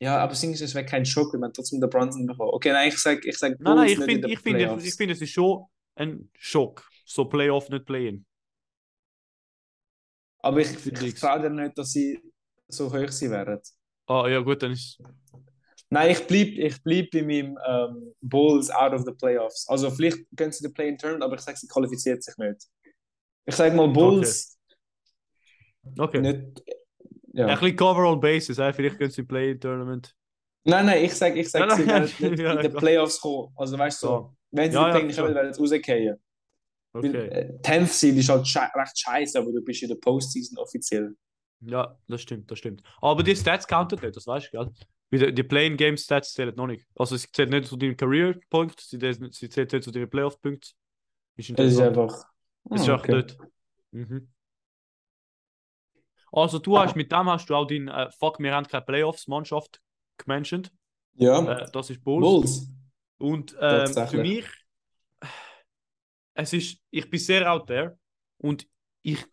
[0.00, 2.52] ja, aber singen es wäre kein Schock, wenn man trotzdem den Brunson bekommt.
[2.54, 5.20] Okay, nein, ich sag, ich sag Nein, nein, ich finde, ich finde, ich finde, es
[5.20, 6.88] ist schon ein Schock.
[7.04, 8.26] So Playoff, nicht Play-In.
[10.38, 11.20] Aber ich, ich nix.
[11.20, 12.20] traue dir nicht, dass sie
[12.66, 13.60] so hoch sein werden.
[14.06, 14.98] Ah, ja, gut, dann ist
[15.90, 19.68] Nein, ich bleib, ich bleib bei meinem ähm, Bulls out of the playoffs.
[19.68, 22.66] Also vielleicht gehen sie den Play-in-Turn, aber ich sage, sie qualifiziert sich nicht.
[23.44, 24.58] Ich sage mal Bulls
[25.98, 26.20] Okay.
[26.20, 26.36] nicht.
[26.36, 27.54] Ein Ja.
[27.54, 28.72] bisschen Cover-All Bases, äh?
[28.72, 30.14] vielleicht können sie Play-In-Tournament.
[30.64, 32.80] Nein, nein, ich sage, ich sag, sie werden nicht ja, in klar.
[32.80, 33.52] Playoffs kommen.
[33.56, 35.34] Also weißt du, so, wenn sie Ja, in die Play-in kommen, verstehe.
[35.34, 36.16] werden sie rausgehen.
[36.92, 37.28] Weil, Okay.
[37.28, 41.16] äh, 10th Seed ist halt schei recht scheiße, aber du bist in der Postseason offiziell.
[41.64, 42.82] Ja, das stimmt, das stimmt.
[43.00, 44.70] Aber die Stats counten nicht, das weißt du, gell?
[45.12, 46.86] Die, die Playing-Game-Stats zählen noch nicht.
[46.96, 50.70] Also, sie zählen nicht zu deinem Career-Punkt, sie, zählen- sie zählen nicht zu deinen Playoff-Punkten.
[51.36, 52.24] Ist Es ist einfach.
[52.70, 53.36] Es ist einfach dort.
[53.90, 54.28] Mhm.
[56.32, 59.82] Also, du hast mit dem hast du auch dein äh, Fuck, wir haben keine Playoffs-Mannschaft
[60.16, 60.72] gementioned.
[61.14, 62.22] Ja, Äh, das ist Bulls.
[62.26, 62.70] Bulls.
[63.18, 64.46] Und ähm, für mich,
[66.34, 67.98] es ist, ich bin sehr out there
[68.38, 68.66] und
[69.02, 69.24] ich,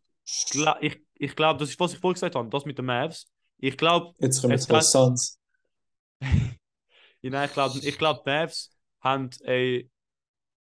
[0.82, 3.28] ich, ich glaube, das ist, was ich vorhin gesagt habe, das mit den Mavs.
[3.58, 5.38] Ich glaube, Jetzt kommen wir Suns.
[6.22, 9.90] nein, ich glaube, ich glaub, die Mavs haben eine,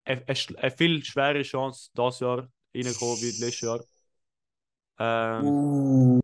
[0.06, 3.84] eine, eine, viel schwere Chance, das Jahr reinzukommen wie letztes Jahr.
[4.98, 6.22] Ähm, Uh.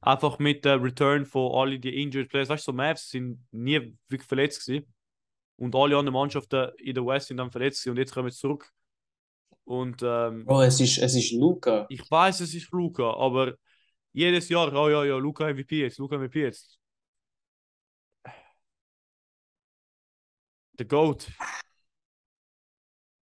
[0.00, 2.48] Einfach mit dem Return von all die Injured Players.
[2.48, 4.92] Weißt du, so Mavs sind nie wirklich verletzt gewesen.
[5.56, 8.38] Und alle anderen Mannschaften in der West sind dann verletzt gewesen und jetzt kommen sie
[8.38, 8.72] zurück.
[9.64, 11.86] Und ähm, Bro, es ist, es ist Luca.
[11.88, 13.54] ich weiß, es ist Luca, aber
[14.12, 16.78] jedes Jahr, oh ja, ja, Luca MVP jetzt, Luca MVP jetzt.
[20.78, 21.28] The GOAT.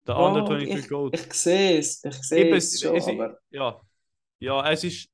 [0.07, 1.13] Der Under Bro, 23 ich, GOAT.
[1.15, 3.81] ich sehe es, ich sehe es schon, es- aber Ja.
[4.39, 5.09] Ja, es ist,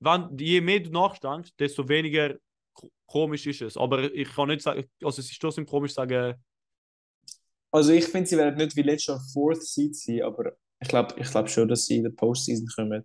[0.00, 2.34] wenn, je mehr du nachdenkst, desto weniger
[2.72, 3.76] ko- komisch ist es.
[3.76, 6.34] Aber ich kann nicht sagen, also es ist trotzdem komisch sagen,
[7.72, 11.14] also ich finde, sie werden nicht wie letztes Jahr Fourth Seed sein, aber ich glaube
[11.18, 13.04] ich glaub schon, dass sie in der Postseason kommen.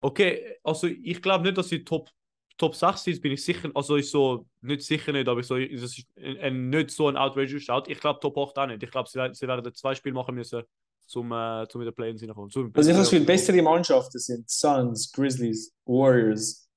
[0.00, 2.08] okay, also ich glaube nicht, dass sie Top,
[2.56, 5.82] Top 6 sind, bin ich sicher, also ich so, nicht sicher nicht, aber so, das
[5.98, 7.84] ist ein, ein, nicht so ein outrageous Shout.
[7.88, 8.82] Ich glaube Top 8 auch nicht.
[8.82, 10.62] Ich glaube, sie, werden- sie werden zwei Spiele machen müssen,
[11.06, 12.50] zum, äh, zum in der Play-ins hineinkommen.
[12.50, 16.68] Zum- Also ich habe das Gefühl, bessere Mannschaften sind Suns, Grizzlies, Warriors,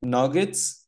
[0.00, 0.83] Nuggets,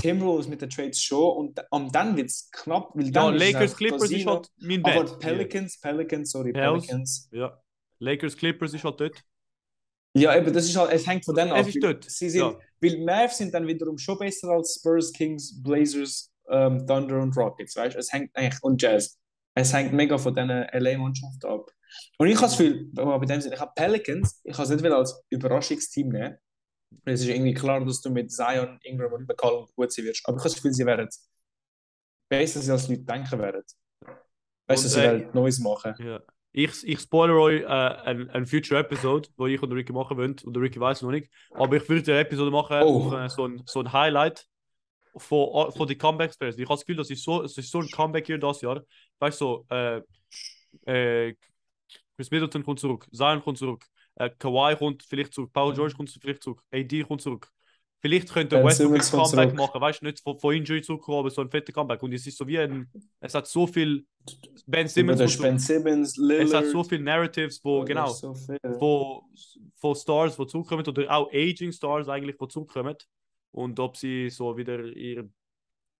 [0.00, 3.42] Timberwolves mit den Trades schon und am dann wird es knapp, weil Ja, dann ist
[3.42, 5.18] es Lakers auch Clippers ist halt mein Aber Bett.
[5.20, 6.86] Pelicans, Pelicans, sorry, Pels.
[6.86, 7.28] Pelicans.
[7.32, 7.60] Ja.
[7.98, 9.22] Lakers Clippers ist halt dort.
[10.14, 11.66] Ja, eben, das ist halt, es hängt von denen Es ab.
[11.68, 12.58] ist weil dort, Sie sind, ja.
[12.80, 17.76] Weil Mavs sind dann wiederum schon besser als Spurs, Kings, Blazers, ähm, Thunder und Rockets,
[17.76, 17.98] weißt du?
[18.00, 19.18] Es hängt eigentlich, und Jazz.
[19.54, 21.70] Es hängt mega von diesen LA-Mannschaften ab.
[22.18, 24.80] Und ich habe das Gefühl, aber bei dem Sinne, ich habe Pelicans, ich habe es
[24.82, 26.36] nicht als Überraschungsteam nehmen.
[27.04, 30.26] Es ist irgendwie klar, dass du mit Zion, Ingram und McCollum gut sein wirst.
[30.26, 31.08] Aber ich habe das Gefühl, sie werden
[32.28, 33.62] besser sein, als die Leute denken werden.
[34.66, 35.94] Weißt du, sie äh, werden Neues machen.
[35.98, 36.20] Ja.
[36.52, 40.36] Ich, ich spoilere euch äh, ein, ein Future Episode, wo ich und Ricky machen wollen.
[40.44, 41.30] Und der Ricky weiß noch nicht.
[41.52, 43.06] Aber ich würde eine Episode machen, Oh.
[43.06, 44.46] auf, äh, so, ein, so ein Highlight
[45.16, 46.56] von, von den Comeback-Players.
[46.56, 48.82] Ich habe das Gefühl, das ist so, es ist so ein Comeback hier das Jahr.
[49.20, 50.02] Weißt du, so, äh,
[50.86, 51.34] äh,
[52.16, 53.84] Chris Middleton kommt zurück, Zion kommt zurück,
[54.20, 57.50] äh, Kawhi kommt vielleicht zurück, Paul George kommt vielleicht zurück, AD kommt zurück.
[58.02, 59.54] Vielleicht könnte Ben Westbrook ein Comeback zurück.
[59.54, 62.02] machen, weißt du, nicht von, von Injury zurückkommen, aber so ein fetter Comeback.
[62.02, 64.06] Und es ist so wie ein, es hat so viel,
[64.66, 65.48] Ben Simmons Oder.
[65.48, 66.48] Ben Simmons, Lillard.
[66.48, 68.58] Es hat so viele Narratives, wo, genau, So viel.
[68.78, 69.20] von,
[69.76, 72.96] von Stars, die zurückkommen, oder auch Aging Stars eigentlich, die zurückkommen.
[73.52, 75.28] Und ob sie so wieder ihr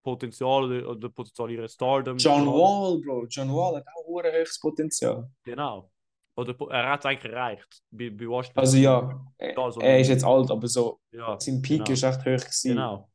[0.02, 2.16] Potenzial oder, oder Potenzial ihrer Stardom.
[2.16, 2.46] John.
[2.46, 3.26] Wall, Bro.
[3.28, 5.30] John Wall hat auch ein höchstes Potenzial.
[5.42, 5.90] Genau.
[6.40, 7.82] Oder er hat es eigentlich erreicht.
[7.90, 8.58] Bei, bei Washington.
[8.60, 11.90] Also ja, er, Ja, so- er ist jetzt alt, aber so Ja, sein Peak genau.
[11.92, 12.68] ist echt hoch gewesen.
[12.70, 13.10] Genau.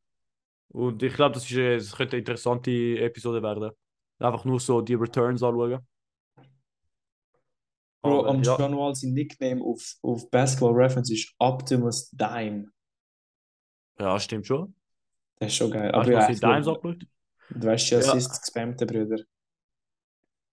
[0.69, 3.71] Und ich glaube, das, ist, äh, das könnte eine interessante Episode werden.
[4.19, 5.79] Einfach nur so die Returns anschauen.
[8.01, 8.57] Bro, am ja.
[8.57, 12.69] John Wall sein Nickname auf, auf Basketball Reference ist Optimus Dime.
[13.99, 14.75] ja, stimmt schon.
[15.39, 15.87] Das ist schon geil.
[15.87, 17.07] Hast Aber du ja, die Dimes abgeschaut?
[17.49, 17.97] du weißt Ja.
[17.99, 19.23] Assists gespamte Brüder.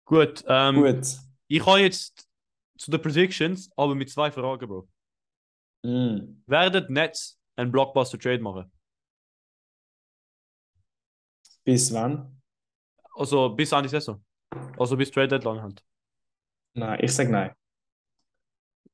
[0.06, 1.06] Gut, ähm, Gut.
[1.48, 2.28] ich habe jetzt
[2.82, 4.90] zu den Predictions, aber mit zwei Fragen, Bro.
[5.84, 6.42] Mm.
[6.48, 8.72] Werden Nets einen Blockbuster-Trade machen?
[11.64, 12.42] Bis wann?
[13.14, 14.24] Also bis an die Saison.
[14.80, 15.84] Also bis Trade Deadline halt.
[16.74, 17.54] Nein, ich sag nein.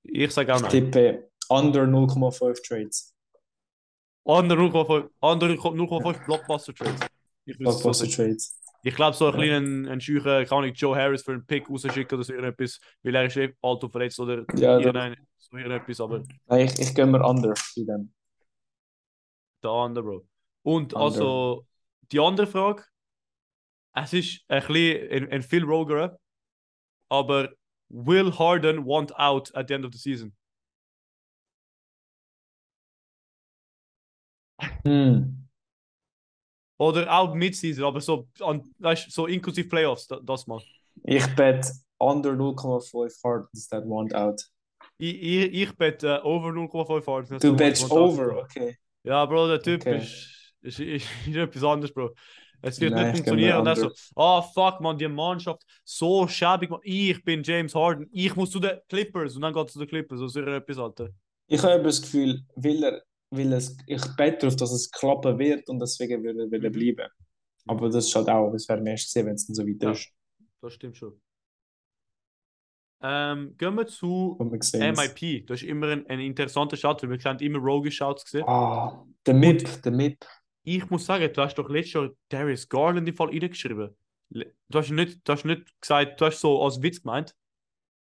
[0.04, 0.72] Ich sage auch Ich nein.
[0.72, 3.16] tippe under 0,5 Trades.
[4.26, 7.08] Andere 0,5 andere 0,5 Blockbuster-Trades.
[7.46, 8.08] Ich, würd's so Blockbuster.
[8.10, 8.62] Trades.
[8.88, 9.38] Ich glaube, so ein Ja.
[9.40, 13.16] kleinen ein scheuchen, kann ich Joe Harris für einen Pick rausschicken oder so irgendetwas, weil
[13.16, 16.96] er ist eh alt und verletzt oder Ja, irgendein, so irgendetwas, aber Nein, ich, ich
[16.96, 18.14] gehe mir under bei dem.
[19.64, 20.28] der andere, Bro.
[20.64, 21.06] Und Under.
[21.06, 21.66] also,
[22.12, 22.84] die andere Frage,
[23.94, 26.18] es ist ein bisschen ein, ein viel rogerer,
[27.10, 27.50] aber
[27.90, 30.34] will Harden want out at the end of the season?
[34.86, 35.37] Hm.
[36.78, 40.62] Oder auch Mid-Season, aber so, an, weißt, so inklusive Playoffs, da, das mal.
[41.04, 41.66] Ich bet
[41.98, 44.42] under 0,5 Hardens that want out.
[44.98, 47.40] Ich, ich, ich bette over 0,5 Harden.
[47.40, 48.78] Du bettest over, okay.
[49.04, 49.98] Ja, Bro, der Typ Okay.
[49.98, 52.12] ist, ist, ist, ist etwas anderes, Bro.
[52.62, 53.60] Es wird Nein, nicht funktionieren.
[53.60, 56.80] Und er so, oh fuck, man, die Mannschaft so schäbig, man.
[56.84, 59.36] Ich bin James Harden, ich muss zu den Clippers.
[59.36, 61.10] Und dann geht es zu den Clippers, so ist etwas, Alter.
[61.48, 65.68] Ich habe das Gefühl, will er, will es, ich bete darauf, dass es klappen wird
[65.70, 66.72] und deswegen würde er will Mhm.
[66.74, 67.12] bleiben.
[67.68, 69.92] Aber das ist halt auch, es wäre erst gesehen, wenn es dann so weit Ja.
[69.92, 70.10] ist.
[70.62, 71.20] Das stimmt schon.
[73.02, 74.38] Ähm, gehen wir zu.
[74.40, 75.46] MIP.
[75.46, 78.44] Das ist immer ein, ein interessanter Shout, weil wir haben immer Rogue Shouts gesehen.
[78.48, 80.26] Ah, der MIP, der MIP.
[80.64, 83.96] Ich muss sagen, du hast doch letztes Jahr Darius Garland im Fall reingeschrieben.
[84.30, 84.44] Du
[84.80, 87.36] hast nicht, du hast nicht gesagt, du hast so als Witz gemeint,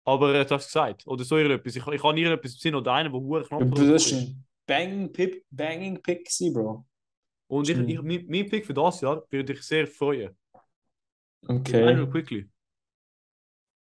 [0.03, 1.07] aber du hast gesagt.
[1.07, 1.75] Oder so irgendetwas.
[1.75, 6.01] Ich, ich habe irgendetwas im Sinn oder einen, der drauf Das ist Banging Pick, Banging
[6.01, 6.85] Pick gewesen, Bro.
[7.47, 10.35] Und ich, ich, mein, mein Pick für das Jahr würde ich sehr freuen.
[11.47, 11.81] Okay.
[11.81, 12.49] Emmanuel Quickly.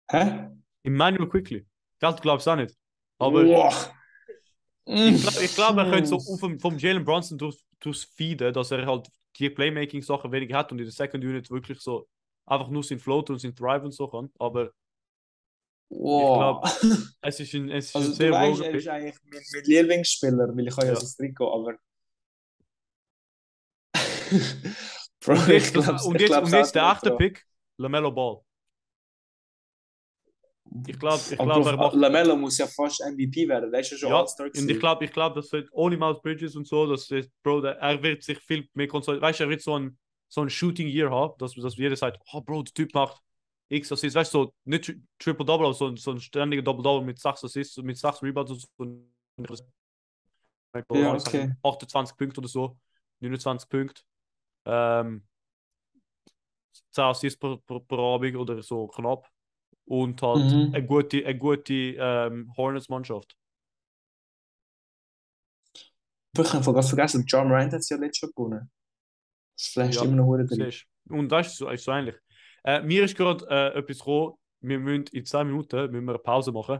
[0.09, 0.49] Hä?
[0.83, 1.65] Emmanuel Quickly.
[1.99, 2.75] Das glaubst du auch nicht.
[3.19, 3.73] Aber Boah.
[4.85, 8.85] ich glaube, glaub, er könnte so dem, vom Jalen Brunson durch, durchs Feeden, dass er
[8.85, 9.07] halt
[9.37, 12.07] die Playmaking-Sachen weniger hat und in der Second Unit wirklich so
[12.45, 14.31] einfach nur sein Float und sein Drive und so kann.
[14.39, 14.71] Aber
[15.91, 16.63] Wow.
[17.21, 19.63] es ist ein, es ist Also ein du sehr weißt, er ist eigentlich mein, mein
[19.63, 20.99] Lieblingsspieler, weil ich habe ja Ja.
[20.99, 21.77] sein Trikot, aber...
[25.19, 27.17] Bro, Und jetzt, ich und ich jetzt, und jetzt der Bro.
[27.17, 27.45] Pick,
[27.77, 28.41] LaMelo Ball.
[30.87, 31.95] Ich glaube, ich Aber glaub, Bro, er macht.
[31.95, 35.35] Lamello muss ja fast MVP werden, ist ja schon Ja, und ich glaube, ich glaub,
[35.35, 38.67] das wird ohne Miles Bridges und so, dass das, Bro, der, er wird sich viel
[38.73, 39.21] mehr konzentrieren.
[39.21, 39.97] Weißt du, er wird so ein,
[40.29, 43.21] so ein Shooting Year haben, dass, dass jeder sagt, oh Bro, der Typ macht
[43.71, 44.15] X Assists.
[44.15, 47.43] Weißt du, so nicht Tri- Triple-Double, aber so, ein- so ein ständiger Double-Double mit 6
[47.43, 49.07] Assists, mit 6 Rebounds und
[49.49, 49.55] so.
[50.93, 51.53] Ja, okay.
[51.63, 52.77] 28 Punkte oder so,
[53.19, 54.03] 29 Punkte.
[54.65, 55.23] Ähm,
[56.91, 59.27] 10 Assists pro, pro, pro Abend oder so knapp.
[59.85, 60.73] Und halt Mhm.
[60.73, 63.35] eine gute, eine gute ähm, Hornets-Mannschaft.
[66.33, 68.71] Ich habe ganz vergessen, John Morant hat es ja letztes Jahr gewonnen.
[69.55, 70.71] Das ist vielleicht Ja, immer noch hure drin.
[71.09, 72.15] Und das ist so, ist so ähnlich.
[72.63, 76.19] Äh, mir ist gerade äh, etwas gekommen, wir müssen in 10 Minuten müssen wir eine
[76.19, 76.79] Pause machen,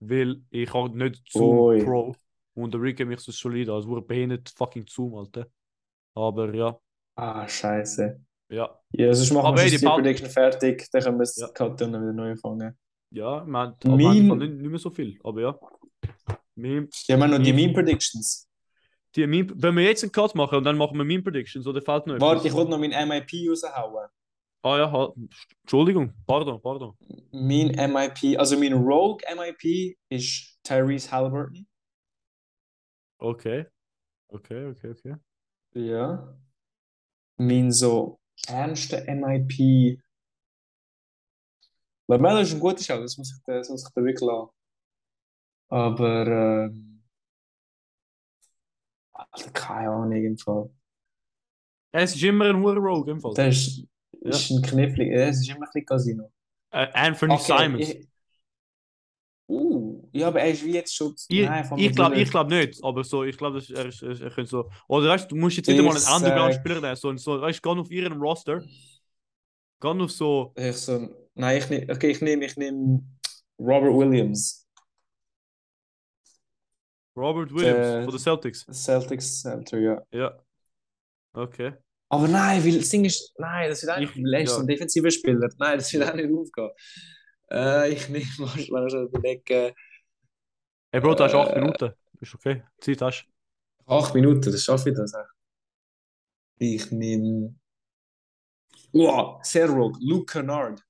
[0.00, 1.84] weil ich habe nicht Zoom.
[1.84, 2.14] Pro
[2.54, 5.46] und der Rick mich so solid, als würde behindert fucking Zoom, Alter.
[6.14, 6.76] Aber ja,
[7.16, 8.20] Ah, scheiße.
[8.50, 11.46] ja, Ja, sonst machen Aber wir die die Prediction fertig, dann können wir es Ja.
[11.64, 12.76] und dann wieder neu anfangen.
[13.12, 13.50] ja, haben
[13.84, 15.58] Mein- im Fall nicht, nicht mehr so viel, aber ja.
[16.56, 18.48] Wir, Ja, wir haben noch die Ich- Meme Predictions.
[19.14, 21.80] die Meme, wenn wir jetzt einen Cut machen und dann machen wir Meme Predictions, oder
[21.80, 22.46] fällt noch Warte, etwas?
[22.46, 24.08] ich wollte noch mein MIP raushauen.
[24.62, 25.14] Ah ja, halt.
[25.62, 26.94] Entschuldigung, pardon, pardon.
[27.32, 31.66] Mein MIP, also mein Rogue MIP ist Tyrese Halliburton.
[33.20, 33.66] Okay.
[34.32, 35.14] Okay, okay, okay.
[35.74, 36.36] Ja.
[37.38, 39.98] Mein so ernster MIP.
[42.08, 44.50] Lamella ist ein guter Schau, das muss ich da, das muss ich da wirklich lassen.
[45.68, 47.02] Aber, ähm,
[49.12, 50.70] Alter, keine Ahnung, im Fall.
[51.92, 53.34] Es ist immer ein hoher Rogue im Fall.
[53.34, 53.86] Das ist,
[54.22, 56.30] ist ein knifflig, es ist immer ein bisschen Casino.
[56.70, 57.88] Äh, Anthony Simons.
[57.88, 58.08] ich,
[59.48, 61.14] uh, ja, aber er ist wie jetzt schon.
[61.28, 64.30] Ich, Nein, ich glaube ich glaub nicht, aber so, ich glaube, er, ist- er, er
[64.30, 64.70] könnte so.
[64.88, 66.96] Oder weißt du, musst jetzt wieder mal einen anderen sag- Spieler nehmen.
[66.96, 68.62] So, so, weißt du, auf ihren Roster.
[69.80, 70.52] Geh auf so.
[70.56, 73.02] Ich so, nein, ich nehme, okay, ich nehme, ich nehme
[73.58, 74.66] Robert Williams,
[77.16, 78.66] Robert Williams Der- von den Celtics.
[78.72, 80.02] Celtics Center, ja.
[80.12, 80.38] Ja.
[81.32, 81.72] Okay.
[82.10, 84.58] Aber nein, weil das Ding ist, nein, das wird Ich- eigentlich ich, ja.
[84.58, 85.48] ein defensiver Spieler.
[85.58, 86.70] Nein, das wird auch nicht aufgehen.
[87.50, 88.26] Äh, ich nehme,
[88.70, 89.74] mal schon überlegen,
[90.92, 91.60] Hey Bro, du hast 8 Äh.
[91.60, 91.92] Minuten.
[92.20, 92.62] Ist okay.
[92.80, 93.26] Zeit hast
[93.86, 95.26] acht Minuten, das schaffe ich das auch.
[96.58, 97.54] Ich nehme,
[98.92, 100.84] wow, sehr rogue, Luke Kennard.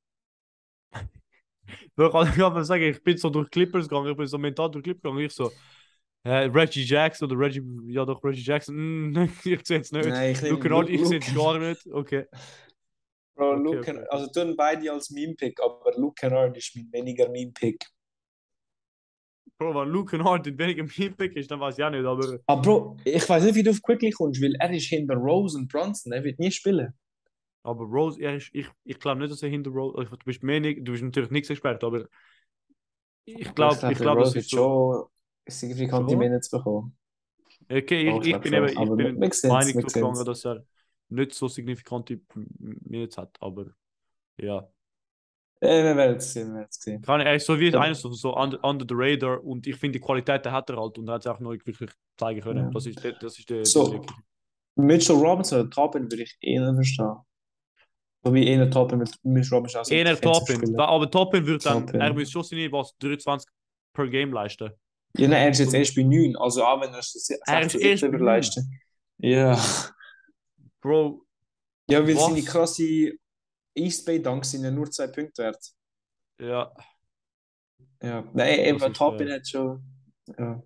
[1.97, 2.05] du.
[2.31, 4.83] Ich kann mal sagen, ich bin so durch Clippers gegangen, ich bin so mental durch
[4.85, 5.25] Clippers gegangen.
[5.27, 5.51] Ich so.
[6.23, 7.63] Äh, Reggie Jackson oder Reggie.
[7.87, 9.13] Ja, doch, Reggie Jackson.
[9.13, 10.07] Mm, ich sehe es nicht.
[10.07, 11.87] Nein, ich nehme Luke Kennard, ich sehe es gar nicht.
[11.87, 12.27] Okay.
[13.35, 14.05] Bro, Okay, Luke, okay.
[14.11, 17.87] Also tun beide als Meme-Pick, aber Luke Kennard ist mein weniger Meme-Pick.
[19.59, 22.39] Bro, wenn Luke Kennard in weniger Pick ist, dann weiß ich auch nicht, aber.
[22.47, 25.57] Aber Bro, ich weiß nicht, wie du auf Quickly kommst, weil er ist hinter Rose
[25.57, 26.93] und Bronson, er wird nie spielen.
[27.63, 30.05] Aber Rose, er ist, ich, ich glaube nicht, dass er hinter Rose.
[30.05, 32.07] Du bist mehr du bist natürlich nichts Experte, aber
[33.25, 35.11] ich glaube, ich glaube, das Rose ist so.
[35.48, 36.16] Signifikante?
[36.16, 36.96] Minutes bekommen.
[37.68, 40.24] Okay, ich, ich bin eben, ich aber bin wir sehen's, Meinung sehen's.
[40.24, 40.64] dass er
[41.09, 42.20] nicht so signifikante
[42.59, 43.66] Minutes hat, aber
[44.38, 44.68] ja.
[45.61, 47.03] Äh, wir werden es sehen, wir werden es sehen.
[47.03, 47.81] Kann, er ist so wie Ja.
[47.81, 50.76] einer so, so under, under the radar und ich finde, die Qualität der hat er
[50.79, 52.64] halt und er hat es auch noch nicht wirklich zeigen können.
[52.64, 52.70] Ja.
[52.70, 53.88] Das ist, der- das ist der, So.
[53.88, 54.00] der
[54.76, 57.16] Mitchell Robinson oder Toppin würde ich eher verstehen.
[58.22, 60.79] Wobei eher Toppin mit Mitchell Robinson als Eher Toppin.
[60.81, 62.00] Aber Toppin wird dann, Toppin.
[62.00, 63.48] er muss schon seine was 23
[63.92, 64.70] per Game leisten.
[65.16, 67.75] Ja, nein, er ist jetzt erst bei 9, also auch wenn er es Er ist
[67.75, 68.20] erst bei 9.
[68.20, 68.81] leisten.
[69.18, 69.59] Ja.
[70.81, 71.25] Bro,
[71.90, 72.27] Ja, weil Was?
[72.27, 73.12] seine krasse
[73.75, 75.62] East Bay Dunks sind ja nur zwei Punkte wert.
[76.40, 76.73] ja.
[78.03, 79.85] Ja, nein, eben äh, hat schon.
[80.38, 80.62] Ja.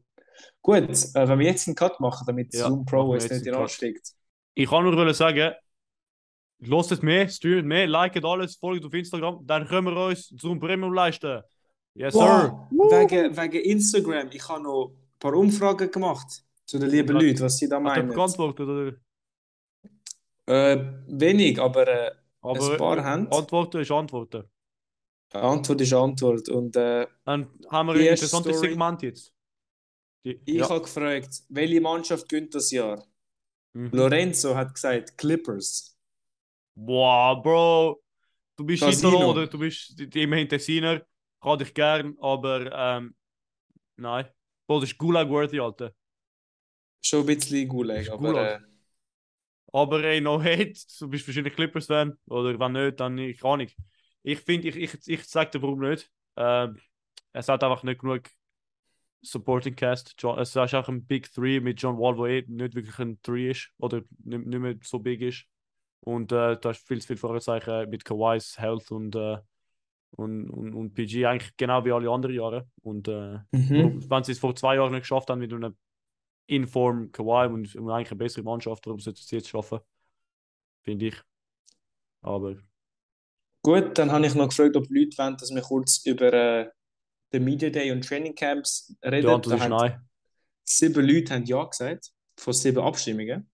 [0.62, 3.46] Gut, äh, wenn wir jetzt einen Cut machen, damit Ja, Zoom Pro es jetzt nicht
[3.46, 4.12] in ansteckt.
[4.54, 5.52] Ich kann nur sagen,
[6.61, 10.61] lasst es mehr, streamt mehr, liket alles, folgt auf Instagram, dann können wir uns zum
[10.61, 11.42] Premium leisten.
[11.94, 12.66] Yes, sir.
[12.70, 17.40] Wow, wegen, wegen Instagram, ich habe noch ein paar Umfragen gemacht zu den lieben Leuten,
[17.40, 18.11] was sie da Hat meinen.
[18.11, 18.68] jemand geantwortet?
[18.68, 18.92] Oder?
[20.46, 23.33] Äh, wenig, aber äh, Aber Ein paar äh, haben.
[23.33, 24.44] Antworten ist Antworten.
[25.33, 26.48] Antwort ist Antwort.
[26.48, 28.68] Und äh, Dann haben wir ein interessantes Story.
[28.70, 29.33] Segment jetzt.
[30.24, 30.68] Die, Ich ja.
[30.68, 33.04] habe gefragt, welche Mannschaft gönnt das Jahr?
[33.72, 33.90] Mhm.
[33.92, 35.96] Lorenzo hat gesagt Clippers.
[36.76, 38.02] Boah, Bro,
[38.57, 38.83] du bist.
[38.83, 41.04] Italo oder du bist immerhin Tessiner.
[41.44, 43.14] Kann dich gern, aber ähm,
[43.96, 44.26] nein.
[44.66, 45.92] Bro, das ist Gulag-worthy, Alter.
[47.02, 48.57] Schon ein bisschen Gulag, aber Gulag.
[48.57, 48.61] äh,
[49.72, 52.16] Aber ey, no hate, du bist wahrscheinlich Clippers-Fan.
[52.28, 53.68] Oder wenn nicht, dann ich keine Ahnung.
[54.22, 56.11] Ich finde, ich, ich, ich sag dir warum nicht.
[56.37, 56.78] Ähm,
[57.33, 58.22] es hat einfach nicht genug
[59.22, 60.14] Supporting Cast.
[60.18, 63.20] John, es ist auch ein Big Three mit John Wall, der eh nicht wirklich ein
[63.22, 63.70] Three ist.
[63.78, 65.44] Oder nicht, nicht mehr so big ist.
[66.00, 69.38] Und äh, da ist viel zu viel Fragezeichen mit Kawhi's Health und, äh,
[70.16, 72.68] und, und, und PG eigentlich genau wie alle anderen Jahre.
[72.83, 74.09] Und äh, mhm.
[74.09, 75.77] wenn sie es vor zwei Jahren nicht geschafft haben mit einem
[76.46, 79.81] Inform Kawhi und, und eigentlich eine bessere Mannschaft, warum sollten sie es jetzt schaffen?
[80.83, 81.16] Finde ich.
[82.20, 82.57] Aber
[83.64, 86.70] Gut, dann habe ich noch gefragt, ob Leute wollen, dass wir kurz über äh,
[87.33, 89.27] den Media Day und Training Camps die reden.
[89.27, 90.09] Antwort Da ist nein.
[90.64, 93.50] sieben Leute haben Ja gesagt, von sieben Abstimmungen.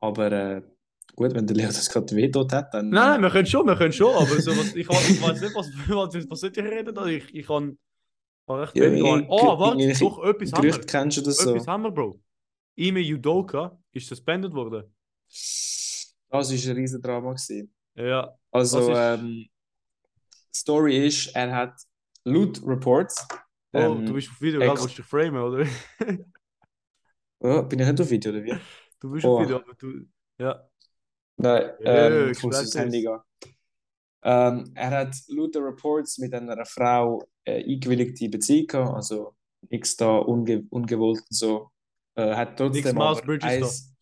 [0.00, 0.62] Aber äh,
[1.16, 2.90] gut, wenn der Leo das gerade vetot hat, dann.
[2.90, 5.54] Nein, nein, wir können schon, wir können schon, aber so, was, ich, ich weiß nicht,
[5.54, 6.96] was, was, was sollte ich reden?
[6.96, 7.78] Also Ich, ich kann,
[8.48, 10.80] recht Ja, ich- Oh, warte, doch, etwas haben wir.
[10.82, 11.50] Kennst du das so?
[11.54, 12.20] Etwas haben wir, Bro.
[12.76, 14.84] Ime Yudoka ist suspended worden.
[15.26, 17.30] Das war ein riesen Drama.
[17.32, 17.72] Gewesen.
[17.94, 19.46] Ja, Also, ist- ähm,
[20.54, 21.74] Story ist, er hat
[22.24, 23.26] laut Reports.
[23.72, 25.66] oh, ähm, du bist auf Video, du dich framen, oder?
[27.40, 28.54] oh, bin ich nicht auf Video, oder wie?
[29.00, 29.36] Du bist Oh.
[29.38, 30.06] auf Video, aber du.
[30.38, 30.68] Ja.
[31.36, 33.18] Nein, Ja, ähm, ich ich gehen.
[34.22, 39.36] Ähm, er hat laut Reports mit einer Frau äh, eingewilligte Beziehung gehabt, also
[39.70, 41.70] nichts da unge ungewollt und so.
[42.16, 43.94] Äh, hat trotzdem eins,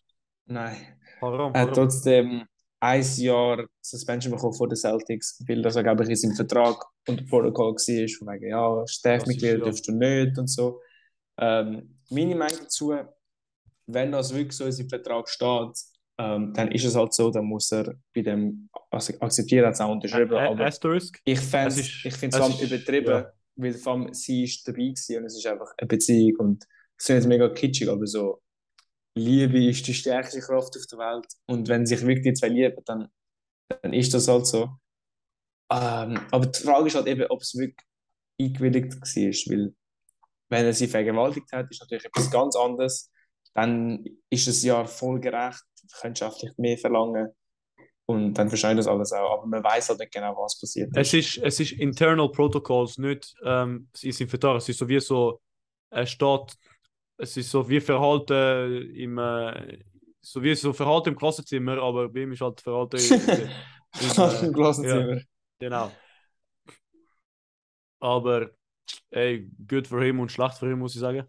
[0.46, 0.76] nein,
[1.20, 2.46] Haram, er hat trotzdem
[2.80, 7.74] ein Jahr Suspension bekommen von den Celtics, weil das angeblich in seinem Vertrag unter Protocol
[7.74, 9.64] war, von wegen, ja, Staff-Mitglieder ja.
[9.64, 10.80] darfst du nicht und so.
[11.38, 12.94] Ähm, meine Meinung dazu,
[13.86, 17.44] wenn das wirklich so in seinem Vertrag steht, ähm, dann ist es halt so, dann
[17.46, 21.20] muss er bei dem also akzeptieren, hat es auch unterschrieben, Ä- aber Asterisk.
[21.24, 23.32] ich fände ist- ich find's es vor übertrieben, ja.
[23.56, 26.64] weil vor allem sie ist dabei gewesen und es ist einfach eine Beziehung und
[26.98, 28.40] es ist mega kitschig, aber so
[29.16, 32.82] Liebe ist die stärkste Kraft auf der Welt und wenn sich wirklich die zwei lieben,
[32.84, 33.08] dann,
[33.82, 34.70] dann ist das halt so.
[35.72, 37.86] Ähm, aber die Frage ist halt eben, ob es wirklich
[38.40, 39.74] eingewilligt war, weil
[40.50, 43.10] wenn er sie vergewaltigt hat, ist natürlich etwas ganz anderes.
[43.54, 47.34] Dann ist es ja voll gerecht, vielleicht mehr verlangen
[48.06, 51.14] und dann versteht das alles auch, aber man weiß halt nicht genau, was passiert Es
[51.14, 54.58] ist, es ist internal Protocols, nicht ähm, es ist Vertrag.
[54.58, 55.40] Es ist so wie so,
[55.90, 56.54] es steht,
[57.16, 59.78] es ist so wie Verhalten im, äh,
[60.20, 63.48] so wie so Verhalten im Klassenzimmer, aber bei ihm ist halt Verhalten im,
[64.44, 65.20] Im Klassenzimmer.
[65.58, 65.90] Genau.
[68.00, 68.50] Aber,
[69.10, 71.26] ey, gut für ihn und schlecht für ihn, muss ich sagen.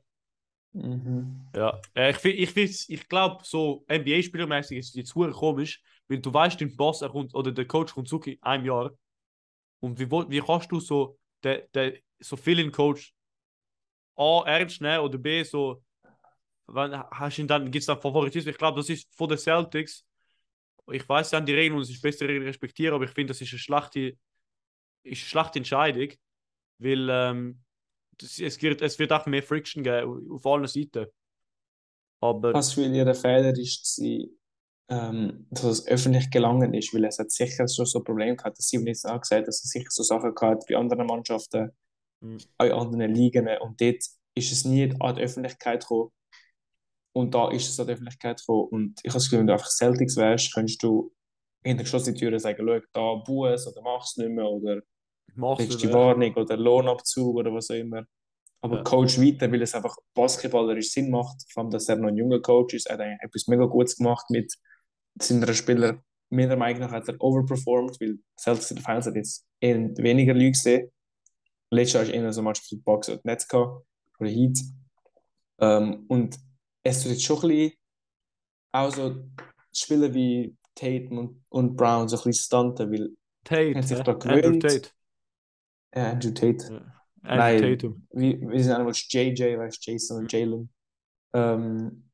[0.75, 1.47] Mhm.
[1.55, 6.59] Ja, äh, ich, ich, ich glaube, so NBA-Spielermäßig ist es jetzt komisch, weil du weißt,
[6.59, 8.91] dein Boss er kommt, oder der Coach kommt zurück in einem Jahr.
[9.79, 13.13] Und wie, wie kannst du so, der, der, so vielen Coach
[14.17, 15.81] A ernst nehmen oder B so,
[16.67, 18.51] wenn, hast ihn dann, gibt es dann Favoritismus?
[18.51, 20.03] Ich glaube, das ist von den Celtics.
[20.91, 23.51] Ich weiß dann die Regeln und es ist besser respektieren, aber ich finde, das ist
[23.51, 24.17] eine schlechte, ist
[25.03, 26.09] eine schlechte Entscheidung,
[26.79, 27.64] weil ähm,
[28.17, 31.07] das, es, wird, es wird auch mehr Friction geben auf allen Seiten.
[32.21, 34.31] Aber Was für ihr Fehler ist, sie,
[34.89, 38.67] ähm, dass es öffentlich gelangen ist, weil es hat sicher schon so Probleme gehabt, dass
[38.67, 41.71] sie nicht auch gesagt dass es sicher so Sachen gehabt bei anderen Mannschaften,
[42.21, 42.37] Mhm.
[42.61, 44.03] in anderen Ligen und dort
[44.35, 46.11] ist es nie an die Öffentlichkeit gekommen
[47.13, 49.53] und da ist es an die Öffentlichkeit gekommen und ich habe das Gefühl, wenn du
[49.53, 51.13] einfach Celtics wärst, könntest du
[51.63, 54.81] hinter geschlossenen Türen sagen, schau, da Buß oder mach's nicht mehr oder
[55.35, 55.91] machst kriegst du?
[55.93, 58.03] Warnung oder Lohnabzug oder was auch immer.
[58.61, 58.83] Aber Ja.
[58.83, 62.41] Coach weiter, weil es einfach basketballerisch Sinn macht, vor allem, dass er noch ein junger
[62.41, 62.87] Coach ist.
[62.87, 64.53] Er hat eigentlich etwas mega Gutes gemacht mit
[65.21, 66.01] seinen Spielern.
[66.29, 70.33] Meiner Meinung nach hat er overperformed, weil Celtics in der Finals hat jetzt eher weniger
[70.33, 70.91] Leute gesehen.
[71.69, 73.85] Letztes Jahr ist eher so Mannschaft für die Bucks und gehabt,
[74.19, 74.59] oder Heat.
[75.59, 76.37] Ähm, und
[76.83, 77.73] es tut jetzt schon ein bisschen
[78.71, 79.15] auch so
[79.71, 83.09] Spieler wie Tatum und, und Brown so ein bisschen stunten, weil
[83.43, 84.03] Tate, Hat sich hä?
[84.03, 84.63] da gewöhnt.
[84.63, 84.89] Tate.
[85.95, 86.81] Andrew Tate Ja.
[87.23, 87.61] Andrew Nein.
[87.79, 88.07] Tatum.
[88.11, 90.69] wie, wie sind einmal JJ, weißt Jason und Jalen.
[91.33, 92.09] Ähm,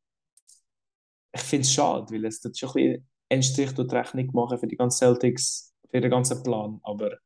[1.34, 4.30] ich finde es schade, weil es tut schon ein bisschen einen Strich durch die Rechnung
[4.34, 6.80] machen für die ganzen Celtics, für den ganzen Plan.
[6.84, 7.18] Aber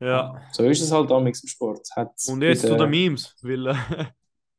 [0.00, 0.40] Ja.
[0.52, 1.88] so ist es halt damals im Sport.
[1.96, 3.74] Hat Und jetzt zu den Memes, weil äh,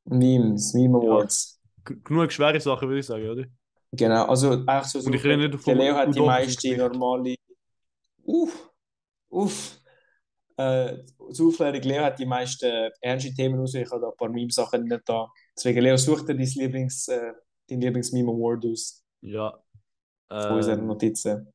[0.06, 1.60] Memes, Meme Awards.
[1.86, 3.46] g- genug schwere Sachen, würde ich sagen, oder?
[3.92, 6.78] Genau, also eigentlich so, Und ich rede nicht der von Leo hat die Udon- meiste
[6.78, 7.36] normale.
[8.24, 8.70] Uff,
[9.30, 9.80] uff.
[10.58, 11.04] Äh,
[11.34, 13.74] zur Aufklärung, Leo hat die meisten ernsten Themen raus.
[13.74, 15.28] Ich habe da ein paar Meme-Sachen nicht da.
[15.58, 17.34] Deswegen, Leo, such dir dein Lieblings, äh,
[17.68, 19.52] dein Lieblings-Meme-Award aus Ja.
[20.30, 21.52] von unseren Ähm, Notizen.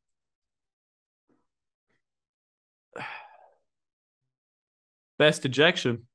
[5.18, 6.06] Best Ejection.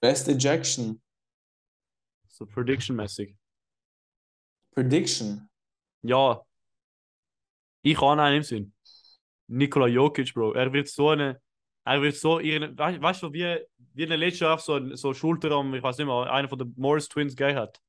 [0.00, 1.00] Best Ejection.
[2.28, 3.36] So Prediction-mäßig.
[4.74, 5.48] Prediction.
[6.02, 6.44] Ja.
[7.82, 8.72] Ich habe einen im Sinn.
[9.52, 10.52] Nikola Jokic, Bro.
[10.54, 11.40] Er wird so eine.
[11.84, 12.76] Er wird so ihren.
[12.78, 13.58] Weißt weißt du, wie,
[13.94, 16.58] wie in der letzten Jahr so, so Schulter am, ich weiß nicht mehr, einer von
[16.58, 17.80] den Morris Twins gegeben hat.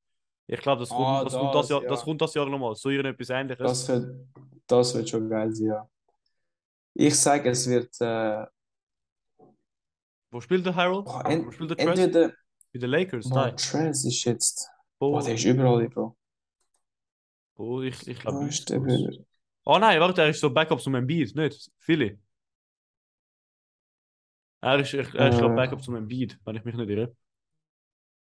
[0.47, 1.89] Ich glaube, das, kommt- Ah, das, kommt das, das, Jahr, ja.
[1.89, 2.76] das kommt das Jahr nochmal.
[2.76, 3.66] So irgendetwas ähnliches.
[3.66, 4.28] Das wird,
[4.68, 5.89] das wird schon geil sein, ja.
[6.93, 8.45] Ich sage, es wird äh,
[10.32, 11.05] Wo spielt der Harold?
[11.05, 11.99] boah, Wo en, spielt der Trez?
[11.99, 12.34] entweder
[12.74, 13.30] Bei den Lakers?
[13.30, 13.57] boah, Nein.
[13.57, 14.70] Trez ist jetzt.
[14.99, 16.18] Wo, Boah, der ist überall, Bro.
[17.55, 18.59] wo ich, ich glaube Wo nicht.
[18.59, 18.80] ist der?
[19.66, 21.72] Oh nein, warte, er ist so Backup zum Embiid, nicht?
[21.80, 22.18] Philly.
[24.62, 25.55] Er ist, ich, er ist Äh.
[25.55, 27.16] Backup zum Embiid, wenn ich mich nicht irre.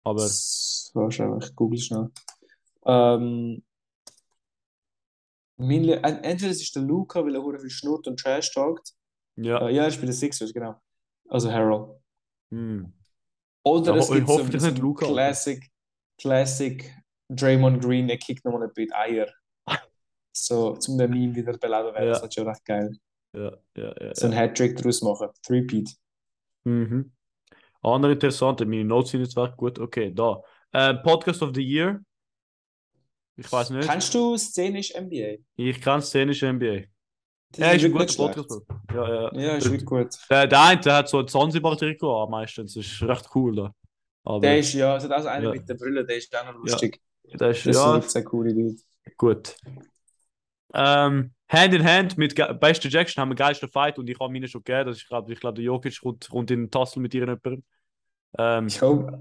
[0.04, 2.10] Aber Wahrscheinlich, ich google schnell.
[2.86, 3.62] Ähm,
[5.56, 8.92] mein en- entweder es ist der Luca, weil er hure viel schnurrt und Trash talkt.
[9.36, 9.68] ja.
[9.68, 10.80] Äh, ja, er bei den Sixers, genau.
[11.28, 12.00] Also Harold.
[12.50, 12.92] Hm.
[13.62, 14.94] Oder Ja, es gibt so, so Alter.
[14.94, 15.70] Classic,
[16.18, 16.94] Classic
[17.28, 19.28] Draymond Green, er kickt nochmal ein bisschen Eier.
[20.32, 22.12] So, zum den Meme wieder beleben werden, Ja.
[22.14, 22.96] das ist schon recht geil.
[23.32, 24.14] Ja, ja, ja.
[24.14, 25.28] So ein Hattrick daraus machen.
[25.46, 25.90] Three-Peat.
[26.64, 27.12] Mhm.
[27.82, 29.78] Andere interessante, meine Notes sind jetzt wirklich gut.
[29.78, 30.42] Okay, da.
[30.72, 32.00] Äh, Podcast of the Year.
[33.36, 33.88] Ich weiß nicht.
[33.88, 35.42] Kennst du szenisch NBA?
[35.56, 36.82] Ich kann szenische NBA.
[37.52, 38.62] Das Er ist ein guter Podcast.
[38.92, 39.34] Ja, ja.
[39.34, 40.08] Ja, ist wirklich gut.
[40.30, 42.74] Der, der eine der hat so ein Zanzibar-Trikot an meistens.
[42.74, 43.74] Das ist recht cool da.
[44.24, 45.50] Aber Der ist ja, also das einer Ja.
[45.52, 47.00] mit der Brille, der ist auch noch lustig.
[47.24, 48.82] der ist, Das ja, ist sehr coole Leute.
[49.16, 49.56] gut.
[50.74, 54.32] Ähm, Hand in Hand mit ge- beste Jackson haben wir geilsten Fight und ich habe
[54.32, 54.90] meine schon gegeben.
[54.90, 57.64] Ist, ich glaube, ich glaub, der Jokic kommt, kommt in den Tassel mit irgendjemandem.
[58.38, 59.18] Ähm, Ich hoffe.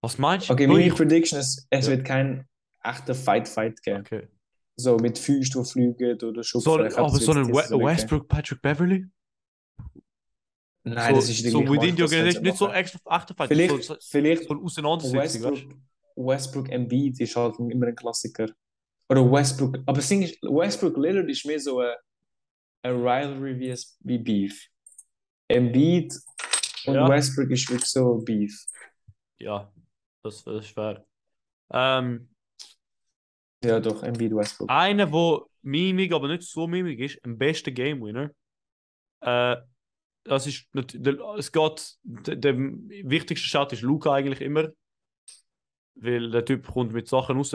[0.00, 0.52] was meinst du?
[0.54, 1.92] Okay, meine ich- Prediction ist, es Ja.
[1.92, 2.48] wird kein
[2.82, 4.00] echter Fight-Fight geben.
[4.00, 4.28] Okay.
[4.74, 6.64] So mit Füßen, die fliegen oder Schubsen.
[6.64, 9.06] So, aber so ein We nicht Westbrook Patrick Beverly?
[10.84, 13.96] Nein, so, das ist so within Organisation, können nicht so extra echter Fight, Vielleicht, so,
[14.00, 15.76] vielleicht so eine Auseinandersetzung, Westbrook,
[16.16, 18.46] Westbrook Embiid ist halt immer ein Klassiker.
[19.12, 21.92] Oder Westbrook, aber das Ding ist, Westbrook Lillard ist mehr so ein,
[22.82, 24.66] ein Rivalry wie, wie Beef.
[25.48, 26.14] Embiid
[26.86, 27.06] und Ja.
[27.06, 28.64] Westbrook ist wirklich so Beef.
[29.38, 29.70] Ja,
[30.22, 31.04] das, das ist fair.
[31.74, 32.30] Ähm,
[33.62, 34.70] Ja, doch, Embiid Westbrook.
[34.70, 38.30] einer, wo mimig, aber nicht so mimig ist, ein bester Game Winner.
[39.20, 39.56] Äh,
[40.24, 44.70] das ist, der, es geht, der, der wichtigste Shot ist Luca eigentlich immer,
[45.96, 47.54] weil der Typ kommt mit Sachen raus.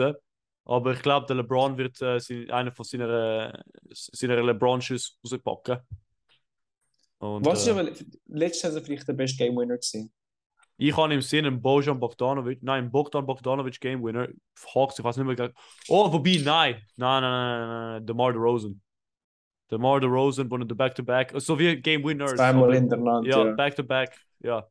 [0.68, 5.78] Aber ich glaube, der LeBron wird äh, einer von seiner, seiner LeBron-Schüsse rauspacken.
[7.20, 7.90] Und, Was ist äh, aber
[8.26, 10.12] letztes Jahr vielleicht der beste Game Winner gewesen?
[10.76, 14.28] Ich habe im Sinn einen Bojan Bogdanovic, nein, einen Bogdan Bogdanovic Game Winner.
[14.74, 15.34] Hawks, ich weiß nicht mehr.
[15.34, 15.50] genau.
[15.88, 16.82] Oh, wobei, nein.
[16.96, 18.06] Nein, nein, nein, nein, nein.
[18.06, 18.80] DeMar DeRozan.
[19.70, 21.32] DeMar DeRozan, von der Back-to-Back.
[21.36, 22.34] So wie Game Winners.
[22.34, 23.28] Zweimal hintereinander.
[23.28, 24.68] Ja, Ja, Back-to-Back, ja.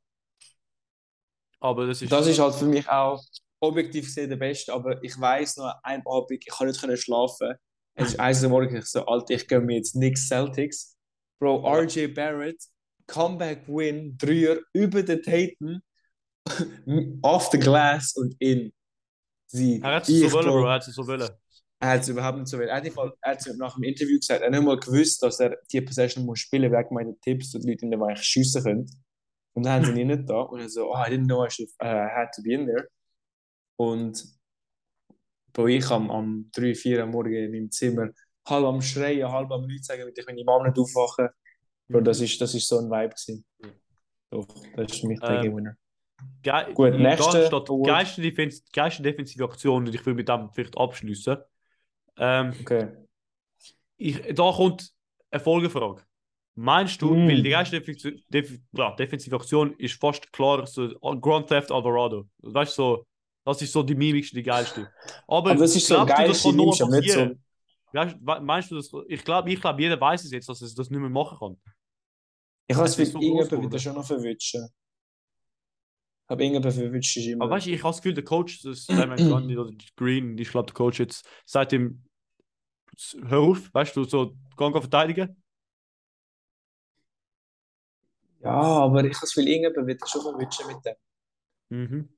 [1.59, 2.11] Aber das ist.
[2.11, 3.19] Das ist halt für mich auch
[3.59, 7.53] objektiv gesehen der Beste, aber ich weiß noch, einem Abend, ich kann nicht schlafen.
[7.95, 10.95] Es ist eins Uhr morgens, ich so, Alter, ich gehe mir jetzt Knicks Celtics.
[11.39, 11.65] Bro.
[11.67, 12.61] RJ Barrett,
[13.07, 15.81] Comeback Win, Dreier über den Tatum,
[17.21, 18.71] off the glass und in.
[19.47, 20.65] Sie, Er hat es so wollen, Bro.
[20.65, 21.29] Er hat es so wollen.
[21.79, 22.67] Er hat es überhaupt nicht so will.
[22.67, 25.21] Er hat Fall- er hat es nach dem Interview gesagt, er hat nicht mal gewusst,
[25.21, 28.21] dass er die Possession muss spielen wegen meinen Tipps und die Leute in der Weich
[28.23, 29.03] schiessen können.
[29.53, 30.41] Und dann haben sie ihn nicht da.
[30.41, 32.87] Und er so, oh, I didn't know I should, uh, had to be in there.
[33.77, 34.23] Und
[35.53, 38.09] Bro, ich am, am 3, 4 am Morgen in meinem Zimmer
[38.47, 41.31] halb am Schreien, halb am Leute sagen, damit ich meine Mom nicht aufwache.
[41.87, 43.45] Bro, das ist, das ist so ein Vibe gewesen.
[44.29, 45.77] Doch, das ist für mich der Ähm, Game Winner.
[46.41, 47.49] Ge Gut, nächste
[47.85, 51.37] geilste, Defens geilste defensive Aktion und ich will mit dem vielleicht abschließen.
[52.17, 52.89] Ähm, Okay.
[53.97, 54.91] ich, da kommt
[55.31, 56.03] eine Folgefrage.
[56.55, 57.27] Meinst du, Mm.
[57.27, 60.89] weil die erste Defensive, Def ja, defensive Aktion ist fast klar so
[61.21, 62.27] Grand Theft Alvarado.
[62.39, 63.07] Weißt du, so,
[63.47, 64.91] das ist so die mimigste, die geilste.
[65.27, 66.85] Aber, Aber das ist so geil, das kann nur so.
[66.87, 67.41] passieren?
[67.93, 68.91] Weißt, we- meinst du das?
[69.07, 71.57] Ich glaube, ich glaub, jeder weiß es jetzt, dass es das nicht mehr machen kann.
[72.67, 73.61] Ich habe es so geworden.
[73.63, 74.67] wieder schon noch verwutschen.
[76.25, 77.45] Ich habe irgendjemand verwutscht ist immer.
[77.45, 80.49] Aber weißt du, ich habe das Gefühl, der Coach, das Simon Grundy oder Green, ich
[80.49, 82.03] glaube, der Coach jetzt sagt ihm,
[83.23, 85.41] hör auf, weißt du, so, geh verteidigen.
[88.41, 90.95] Ja, aber ich habe das Gefühl, irgendjemand wird schon verwutschen mit dem.
[91.69, 92.16] Mhm.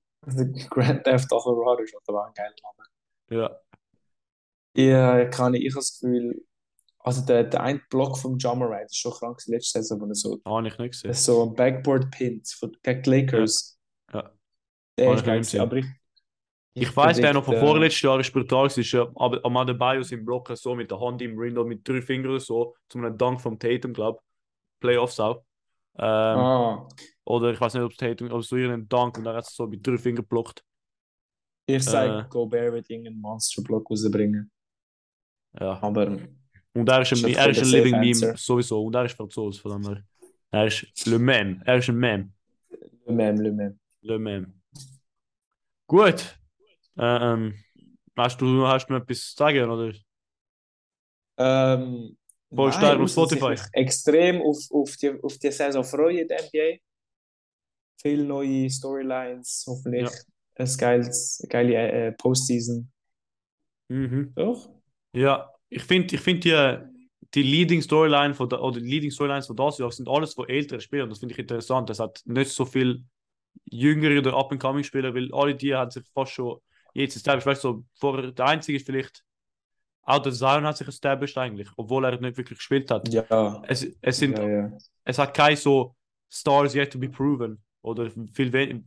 [0.69, 2.87] Grand Theft Auto ist aber auch ein geiler Name.
[3.31, 3.59] Ja.
[4.75, 6.45] Ja, kann ich, ich habe das Gefühl,
[6.99, 10.15] Also der, der ein Block vom Jammerite ist schon krank gewesen letzte Saison, wo er
[10.15, 11.13] so, Habe ich nicht gesehen.
[11.13, 13.79] so ein Backboard Pint von, gegen die Lakers.
[14.13, 14.31] Ja.
[14.97, 15.85] Der Habe ist ich geil aber ich...
[16.75, 20.23] Ich weiß, der noch von äh, vorletztes Jahr ist brutal, ja aber Amanda Bios im
[20.23, 23.17] Blocken so mit der Hand im Ring oder mit drei Fingern oder so, zu einem
[23.17, 24.19] Dank vom Tatum, glaube
[24.79, 25.43] Playoffs auch.
[26.01, 26.05] Ähm,
[26.39, 26.87] Ah,
[27.25, 29.43] Oder ich weiß nicht, ob es Tatum, ob es so irgendeinen Dank und dann hat
[29.45, 30.63] es so mit drei Fingern geblockt.
[31.65, 32.29] ich sage, Äh.
[32.29, 34.49] Gobert wird irgendeinen Monster-Block rausbringen.
[35.59, 35.81] Ja.
[35.81, 36.17] Aber
[36.73, 38.37] Und er ist ein, er ist ein Living safe Meme answer.
[38.37, 38.83] sowieso.
[38.85, 40.03] Und er ist Franzose, von dem her.
[40.51, 41.61] Er ist Le Meme.
[41.65, 42.31] Er ist ein Meme.
[43.05, 43.79] Le Mem, Le Mem.
[44.01, 44.53] Le Meme.
[45.87, 46.37] Gut.
[46.97, 47.55] Äh, ähm,
[48.15, 49.93] hast du, hast du etwas zu sagen, oder?
[51.37, 52.17] Ähm,
[52.53, 53.53] Voll stark auf Spotify.
[53.53, 56.79] Ich extrem auf, auf, die, auf die Saison freue in der NBA.
[58.01, 60.09] Viele neue Storylines, hoffentlich
[60.55, 62.91] ein geiles, geile äh, Postseason.
[63.89, 64.33] Mhm.
[64.35, 64.69] Doch?
[65.13, 66.77] Ja, ich finde ich find die,
[67.33, 70.47] die Leading Storyline von der, oder die Leading Storylines von das Jahr sind alles von
[70.47, 71.09] älteren Spielern.
[71.09, 71.89] Das finde ich interessant.
[71.89, 73.03] Es hat nicht so viel
[73.65, 76.59] jüngere oder up-and-coming Spieler, weil alle die haben sich fast schon
[76.93, 77.45] jetzt established.
[77.45, 79.23] Weißt du, so, vor, der einzige ist vielleicht
[80.03, 83.07] auch der Zion hat sich established eigentlich, obwohl er nicht wirklich gespielt hat.
[83.13, 83.61] Ja.
[83.67, 84.71] Es, es sind ja, ja.
[85.03, 85.95] es hat keine so
[86.29, 87.61] Stars yet to be proven.
[87.81, 88.85] Oder viel wen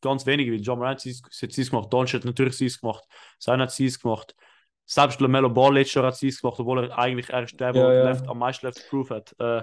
[0.00, 3.04] ganz wenige, wie John Morant hat sie gemacht, Doncic hat natürlich sie gemacht,
[3.38, 4.34] Zion hat sie gemacht.
[4.86, 8.04] Selbst LaMelo Ball letztes Jahr hat sie gemacht, obwohl er eigentlich erst der, Ja, ja.
[8.10, 9.34] left, am meisten left proof hat.
[9.38, 9.62] Äh,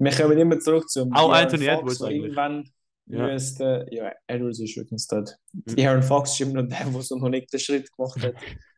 [0.00, 2.22] Wir kommen immer zurück zum Auch De'Aaron Anthony Fox, Edwards eigentlich.
[2.22, 2.70] Irgendwann
[3.06, 3.26] Ja.
[3.26, 5.36] müsste, ja, Edwards ist wirklich ein Stud.
[5.52, 5.74] Mhm.
[5.74, 8.34] De'Aaron Fox ist immer noch der, der so noch nicht den Schritt gemacht hat.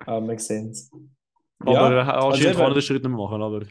[0.00, 0.90] Aber wir sehen es.
[1.60, 3.42] aber Ja, er hat anscheinend also kann er den Schritt nicht machen.
[3.42, 3.62] Aber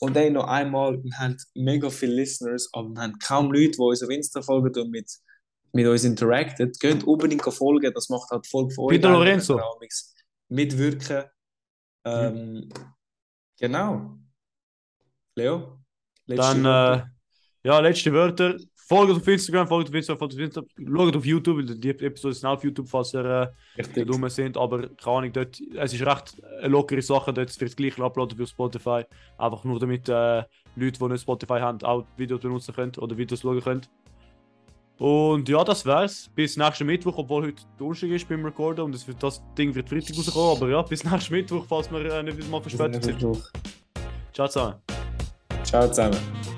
[0.00, 3.78] Und dann noch einmal, wir haben mega viele Listeners, aber wir haben kaum Leute, die
[3.80, 5.10] uns auf Insta folgen und mit,
[5.72, 6.72] mit uns interacten.
[6.80, 9.60] Geht unbedingt folgen, das macht halt voll von Peter Lorenzo.
[10.48, 11.24] Mitwirken.
[12.04, 12.68] Ähm,
[13.62, 14.18] Genau.
[15.36, 15.78] Leo?
[16.26, 17.04] dann, äh,
[17.64, 18.56] ja, letzte Wörter.
[18.88, 20.68] Folgt auf Instagram, folgt auf Instagram, folgt auf Instagram.
[20.96, 24.56] Schaut auf YouTube, weil die Episode ist auch auf YouTube, falls ihr äh, dumm sind.
[24.56, 27.32] Aber keine Ahnung, dort, es ist recht eine lockere Sache.
[27.32, 29.04] Dort wird gleich uploaden für Spotify.
[29.38, 30.42] Einfach nur damit äh,
[30.76, 33.82] Leute, die nicht Spotify haben, auch Videos benutzen können oder Videos schauen können.
[34.98, 36.30] Und ja, das wär's.
[36.34, 40.16] Bis nächsten Mittwoch, obwohl heute Donnerstag ist beim Recorden und wird, das Ding wird Freitag
[40.16, 40.56] rauskommen.
[40.56, 43.20] Aber ja, bis nächsten Mittwoch, falls wir äh, nicht wieder mal verspätet sind.
[43.20, 43.36] Ciao
[44.32, 44.74] Ciao zusammen.
[45.64, 46.51] zusammen.